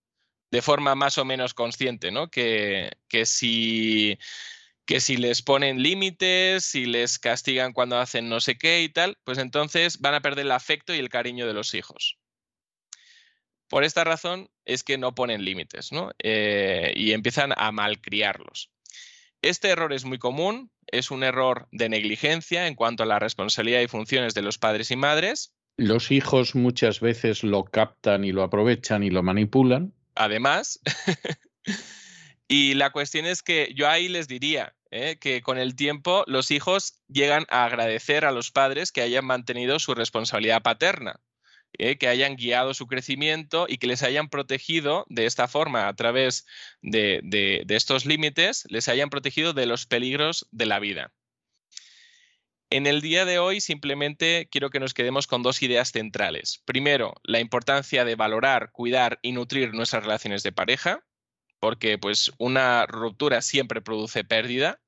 de 0.51 0.61
forma 0.63 0.95
más 0.95 1.19
o 1.19 1.23
menos 1.23 1.53
consciente, 1.53 2.11
¿no? 2.11 2.29
Que, 2.29 2.91
que, 3.07 3.25
si, 3.27 4.17
que 4.85 4.99
si 4.99 5.17
les 5.17 5.43
ponen 5.43 5.83
límites, 5.83 6.65
si 6.65 6.85
les 6.85 7.19
castigan 7.19 7.73
cuando 7.73 7.99
hacen 7.99 8.27
no 8.27 8.41
sé 8.41 8.57
qué 8.57 8.81
y 8.81 8.89
tal, 8.89 9.17
pues 9.23 9.37
entonces 9.37 9.99
van 9.99 10.15
a 10.15 10.21
perder 10.21 10.45
el 10.45 10.51
afecto 10.51 10.93
y 10.95 10.97
el 10.97 11.09
cariño 11.09 11.45
de 11.45 11.53
los 11.53 11.75
hijos. 11.75 12.17
Por 13.69 13.83
esta 13.83 14.03
razón 14.03 14.49
es 14.65 14.83
que 14.83 14.97
no 14.97 15.13
ponen 15.13 15.45
límites, 15.45 15.91
¿no? 15.91 16.11
Eh, 16.19 16.91
y 16.95 17.11
empiezan 17.11 17.53
a 17.55 17.71
malcriarlos. 17.71 18.72
Este 19.43 19.67
error 19.67 19.91
es 19.91 20.05
muy 20.05 20.19
común, 20.19 20.71
es 20.87 21.11
un 21.11 21.21
error 21.21 21.67
de 21.73 21.89
negligencia 21.89 22.65
en 22.65 22.75
cuanto 22.75 23.03
a 23.03 23.05
la 23.05 23.19
responsabilidad 23.19 23.81
y 23.81 23.87
funciones 23.87 24.33
de 24.33 24.41
los 24.41 24.57
padres 24.57 24.89
y 24.89 24.95
madres. 24.95 25.53
Los 25.75 26.11
hijos 26.11 26.55
muchas 26.55 27.01
veces 27.01 27.43
lo 27.43 27.65
captan 27.65 28.23
y 28.23 28.31
lo 28.31 28.43
aprovechan 28.43 29.03
y 29.03 29.09
lo 29.09 29.21
manipulan. 29.21 29.93
Además, 30.15 30.79
y 32.47 32.75
la 32.75 32.91
cuestión 32.91 33.25
es 33.25 33.43
que 33.43 33.73
yo 33.75 33.89
ahí 33.89 34.07
les 34.07 34.29
diría 34.29 34.75
¿eh? 34.91 35.17
que 35.19 35.41
con 35.41 35.57
el 35.57 35.75
tiempo 35.75 36.23
los 36.25 36.49
hijos 36.49 37.01
llegan 37.09 37.45
a 37.49 37.65
agradecer 37.65 38.23
a 38.23 38.31
los 38.31 38.49
padres 38.49 38.93
que 38.93 39.01
hayan 39.01 39.25
mantenido 39.25 39.77
su 39.79 39.93
responsabilidad 39.93 40.61
paterna. 40.61 41.19
¿Eh? 41.77 41.97
que 41.97 42.07
hayan 42.07 42.35
guiado 42.35 42.73
su 42.73 42.87
crecimiento 42.87 43.65
y 43.67 43.77
que 43.77 43.87
les 43.87 44.03
hayan 44.03 44.29
protegido 44.29 45.05
de 45.09 45.25
esta 45.25 45.47
forma 45.47 45.87
a 45.87 45.95
través 45.95 46.45
de, 46.81 47.65
estos 47.69 48.05
límites, 48.05 48.65
les 48.69 48.87
hayan 48.87 49.09
protegido 49.09 49.53
de 49.53 49.65
los 49.65 49.85
peligros 49.85 50.47
de 50.51 50.65
la 50.65 50.79
vida. 50.79 51.13
En 52.69 52.87
el 52.87 53.01
día 53.01 53.25
de 53.25 53.37
hoy 53.37 53.61
simplemente 53.61 54.47
quiero 54.51 54.69
que 54.69 54.79
nos 54.79 54.93
quedemos 54.93 55.27
con 55.27 55.43
dos 55.43 55.61
ideas 55.61 55.91
centrales. 55.91 56.61
Primero, 56.65 57.13
la 57.23 57.39
importancia 57.39 58.03
de 58.03 58.15
valorar, 58.15 58.71
cuidar 58.71 59.19
y 59.21 59.31
nutrir 59.31 59.73
nuestras 59.73 60.03
relaciones 60.03 60.41
de 60.41 60.51
pareja, 60.51 61.03
porque 61.59 61.97
pues 61.97 62.31
una 62.39 62.85
ruptura 62.87 63.41
siempre 63.41 63.81
produce 63.81 64.23
pérdida 64.23 64.81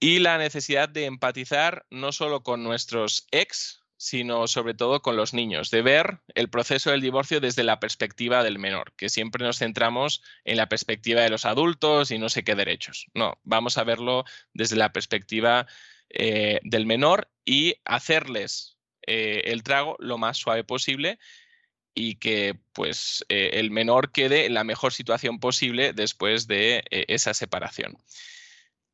y 0.00 0.18
la 0.18 0.38
necesidad 0.38 0.88
de 0.88 1.04
empatizar 1.04 1.86
no 1.90 2.10
solo 2.12 2.42
con 2.42 2.64
nuestros 2.64 3.26
ex, 3.30 3.82
sino 4.00 4.46
sobre 4.48 4.72
todo 4.72 5.02
con 5.02 5.14
los 5.14 5.34
niños, 5.34 5.70
de 5.70 5.82
ver 5.82 6.20
el 6.34 6.48
proceso 6.48 6.90
del 6.90 7.02
divorcio 7.02 7.38
desde 7.38 7.64
la 7.64 7.80
perspectiva 7.80 8.42
del 8.42 8.58
menor, 8.58 8.94
que 8.96 9.10
siempre 9.10 9.44
nos 9.44 9.58
centramos 9.58 10.22
en 10.46 10.56
la 10.56 10.70
perspectiva 10.70 11.20
de 11.20 11.28
los 11.28 11.44
adultos 11.44 12.10
y 12.10 12.18
no 12.18 12.30
sé 12.30 12.42
qué 12.42 12.54
derechos. 12.54 13.08
No, 13.12 13.38
vamos 13.44 13.76
a 13.76 13.84
verlo 13.84 14.24
desde 14.54 14.76
la 14.76 14.90
perspectiva 14.90 15.66
eh, 16.08 16.60
del 16.62 16.86
menor 16.86 17.30
y 17.44 17.74
hacerles 17.84 18.78
eh, 19.06 19.42
el 19.44 19.62
trago 19.62 19.96
lo 19.98 20.16
más 20.16 20.38
suave 20.38 20.64
posible 20.64 21.18
y 21.92 22.14
que 22.14 22.58
pues 22.72 23.26
eh, 23.28 23.50
el 23.52 23.70
menor 23.70 24.12
quede 24.12 24.46
en 24.46 24.54
la 24.54 24.64
mejor 24.64 24.94
situación 24.94 25.40
posible 25.40 25.92
después 25.92 26.46
de 26.46 26.84
esa 26.90 27.34
separación. 27.34 27.98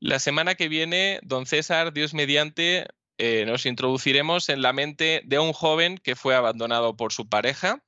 La 0.00 0.18
semana 0.18 0.56
que 0.56 0.68
viene, 0.68 1.20
don 1.22 1.46
César, 1.46 1.92
Dios 1.92 2.12
mediante, 2.12 2.88
eh, 3.18 3.44
nos 3.46 3.66
introduciremos 3.66 4.48
en 4.48 4.62
la 4.62 4.72
mente 4.72 5.22
de 5.24 5.38
un 5.38 5.52
joven 5.52 5.98
que 5.98 6.16
fue 6.16 6.34
abandonado 6.34 6.96
por 6.96 7.12
su 7.12 7.28
pareja 7.28 7.82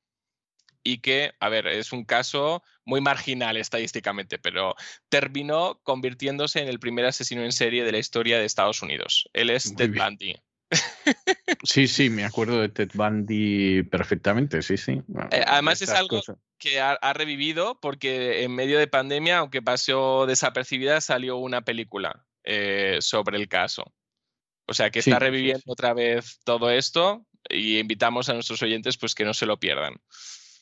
y 0.83 0.99
que, 0.99 1.33
a 1.41 1.49
ver, 1.49 1.67
es 1.67 1.93
un 1.93 2.05
caso 2.05 2.63
muy 2.85 3.01
marginal 3.01 3.57
estadísticamente, 3.57 4.39
pero 4.39 4.75
terminó 5.11 5.81
convirtiéndose 5.83 6.61
en 6.61 6.69
el 6.69 6.81
primer 6.81 7.05
asesino 7.05 7.45
en 7.45 7.53
serie 7.53 7.85
de 7.85 7.93
la 7.93 7.99
historia 7.99 8.39
de 8.39 8.47
Estados 8.47 8.81
Unidos. 8.83 9.29
Él 9.35 9.51
es 9.51 9.75
Ted 9.75 9.93
Bundy. 9.95 10.35
Sí, 11.65 11.89
sí, 11.89 12.11
me 12.11 12.25
acuerdo 12.25 12.61
de 12.61 12.69
Ted 12.69 12.91
Bundy 12.93 13.83
perfectamente, 13.85 14.61
sí, 14.61 14.77
sí. 14.77 15.01
Eh, 15.31 15.43
además 15.47 15.81
es 15.81 15.89
algo 15.89 16.21
que 16.59 16.79
ha, 16.79 17.13
revivido 17.15 17.81
porque 17.81 18.45
en 18.45 18.55
medio 18.55 18.79
de 18.79 18.87
pandemia, 18.87 19.39
aunque 19.39 19.63
pasó 19.63 20.27
desapercibida, 20.27 21.01
salió 21.01 21.39
una 21.39 21.63
película 21.63 22.27
eh, 22.45 22.99
sobre 23.01 23.39
el 23.39 23.49
caso. 23.49 23.93
O 24.69 24.75
sea 24.75 24.91
que 24.91 24.99
está 24.99 25.19
reviviendo 25.19 25.65
otra 25.67 25.95
vez 25.95 26.41
todo 26.45 26.71
esto 26.71 27.25
y 27.49 27.79
invitamos 27.79 28.29
a 28.29 28.35
nuestros 28.35 28.63
oyentes 28.63 28.99
pues 28.99 29.15
que 29.15 29.25
no 29.25 29.33
se 29.33 29.47
lo 29.47 29.59
pierdan. 29.59 29.95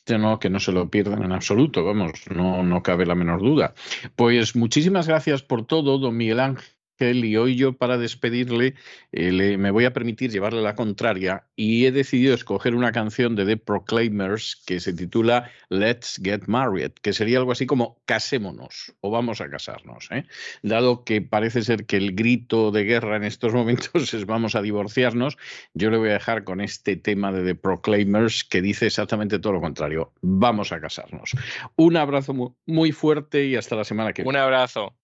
No, 0.07 0.39
que 0.39 0.49
no 0.49 0.61
se 0.61 0.71
lo 0.71 0.89
pierdan 0.89 1.23
en 1.23 1.33
absoluto, 1.33 1.83
vamos, 1.83 2.13
no, 2.29 2.63
no 2.63 2.81
cabe 2.81 3.05
la 3.05 3.15
menor 3.15 3.41
duda. 3.41 3.73
Pues 4.15 4.55
muchísimas 4.55 5.05
gracias 5.05 5.43
por 5.43 5.67
todo, 5.67 5.97
don 5.97 6.15
Miguel 6.15 6.39
Ángel 6.39 6.76
y 6.99 7.37
hoy 7.37 7.55
yo 7.55 7.73
para 7.73 7.97
despedirle 7.97 8.73
eh, 9.11 9.57
me 9.57 9.71
voy 9.71 9.85
a 9.85 9.93
permitir 9.93 10.31
llevarle 10.31 10.61
la 10.61 10.75
contraria 10.75 11.45
y 11.55 11.85
he 11.85 11.91
decidido 11.91 12.33
escoger 12.33 12.73
una 12.73 12.91
canción 12.91 13.35
de 13.35 13.45
The 13.45 13.57
Proclaimers 13.57 14.63
que 14.65 14.79
se 14.79 14.93
titula 14.93 15.51
Let's 15.69 16.19
Get 16.23 16.47
Married, 16.47 16.91
que 17.01 17.13
sería 17.13 17.37
algo 17.37 17.51
así 17.51 17.65
como 17.65 18.01
casémonos 18.05 18.95
o 19.01 19.11
vamos 19.11 19.41
a 19.41 19.49
casarnos. 19.49 20.09
¿eh? 20.11 20.25
Dado 20.63 21.03
que 21.03 21.21
parece 21.21 21.61
ser 21.61 21.85
que 21.85 21.97
el 21.97 22.15
grito 22.15 22.71
de 22.71 22.83
guerra 22.83 23.17
en 23.17 23.23
estos 23.23 23.53
momentos 23.57 24.13
es 24.13 24.25
vamos 24.25 24.55
a 24.55 24.61
divorciarnos, 24.61 25.37
yo 25.73 25.91
le 25.91 25.97
voy 25.97 26.09
a 26.09 26.13
dejar 26.13 26.43
con 26.43 26.61
este 26.61 26.95
tema 26.95 27.31
de 27.31 27.43
The 27.43 27.55
Proclaimers 27.55 28.43
que 28.43 28.61
dice 28.61 28.87
exactamente 28.87 29.39
todo 29.39 29.53
lo 29.53 29.61
contrario, 29.61 30.13
vamos 30.21 30.71
a 30.71 30.81
casarnos. 30.81 31.31
Un 31.75 31.97
abrazo 31.97 32.55
muy 32.65 32.91
fuerte 32.91 33.45
y 33.45 33.55
hasta 33.55 33.75
la 33.75 33.83
semana 33.83 34.13
que 34.13 34.23
viene. 34.23 34.37
Un 34.37 34.43
abrazo. 34.43 34.95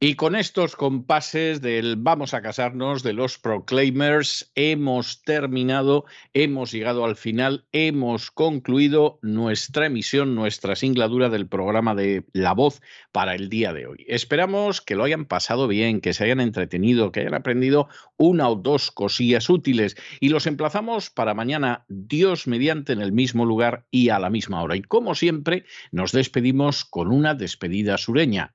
Y 0.00 0.16
con 0.16 0.34
estos 0.34 0.74
compases 0.74 1.62
del 1.62 1.94
vamos 1.96 2.34
a 2.34 2.42
casarnos 2.42 3.02
de 3.04 3.12
los 3.12 3.38
Proclaimers 3.38 4.50
hemos 4.56 5.22
terminado, 5.22 6.04
hemos 6.34 6.72
llegado 6.72 7.04
al 7.04 7.16
final, 7.16 7.64
hemos 7.72 8.30
concluido 8.32 9.18
nuestra 9.22 9.86
emisión, 9.86 10.34
nuestra 10.34 10.74
singladura 10.74 11.30
del 11.30 11.46
programa 11.46 11.94
de 11.94 12.24
La 12.32 12.52
Voz 12.52 12.82
para 13.12 13.34
el 13.36 13.48
día 13.48 13.72
de 13.72 13.86
hoy. 13.86 14.04
Esperamos 14.08 14.82
que 14.82 14.96
lo 14.96 15.04
hayan 15.04 15.26
pasado 15.26 15.68
bien, 15.68 16.00
que 16.00 16.12
se 16.12 16.24
hayan 16.24 16.40
entretenido, 16.40 17.12
que 17.12 17.20
hayan 17.20 17.34
aprendido 17.34 17.88
una 18.16 18.48
o 18.48 18.56
dos 18.56 18.90
cosillas 18.90 19.48
útiles 19.48 19.96
y 20.18 20.28
los 20.28 20.46
emplazamos 20.46 21.08
para 21.08 21.34
mañana, 21.34 21.84
Dios 21.88 22.46
mediante, 22.48 22.92
en 22.92 23.00
el 23.00 23.12
mismo 23.12 23.46
lugar 23.46 23.86
y 23.92 24.08
a 24.08 24.18
la 24.18 24.28
misma 24.28 24.60
hora. 24.60 24.76
Y 24.76 24.82
como 24.82 25.14
siempre, 25.14 25.64
nos 25.92 26.10
despedimos 26.12 26.84
con 26.84 27.12
una 27.12 27.34
despedida 27.34 27.96
sureña. 27.96 28.54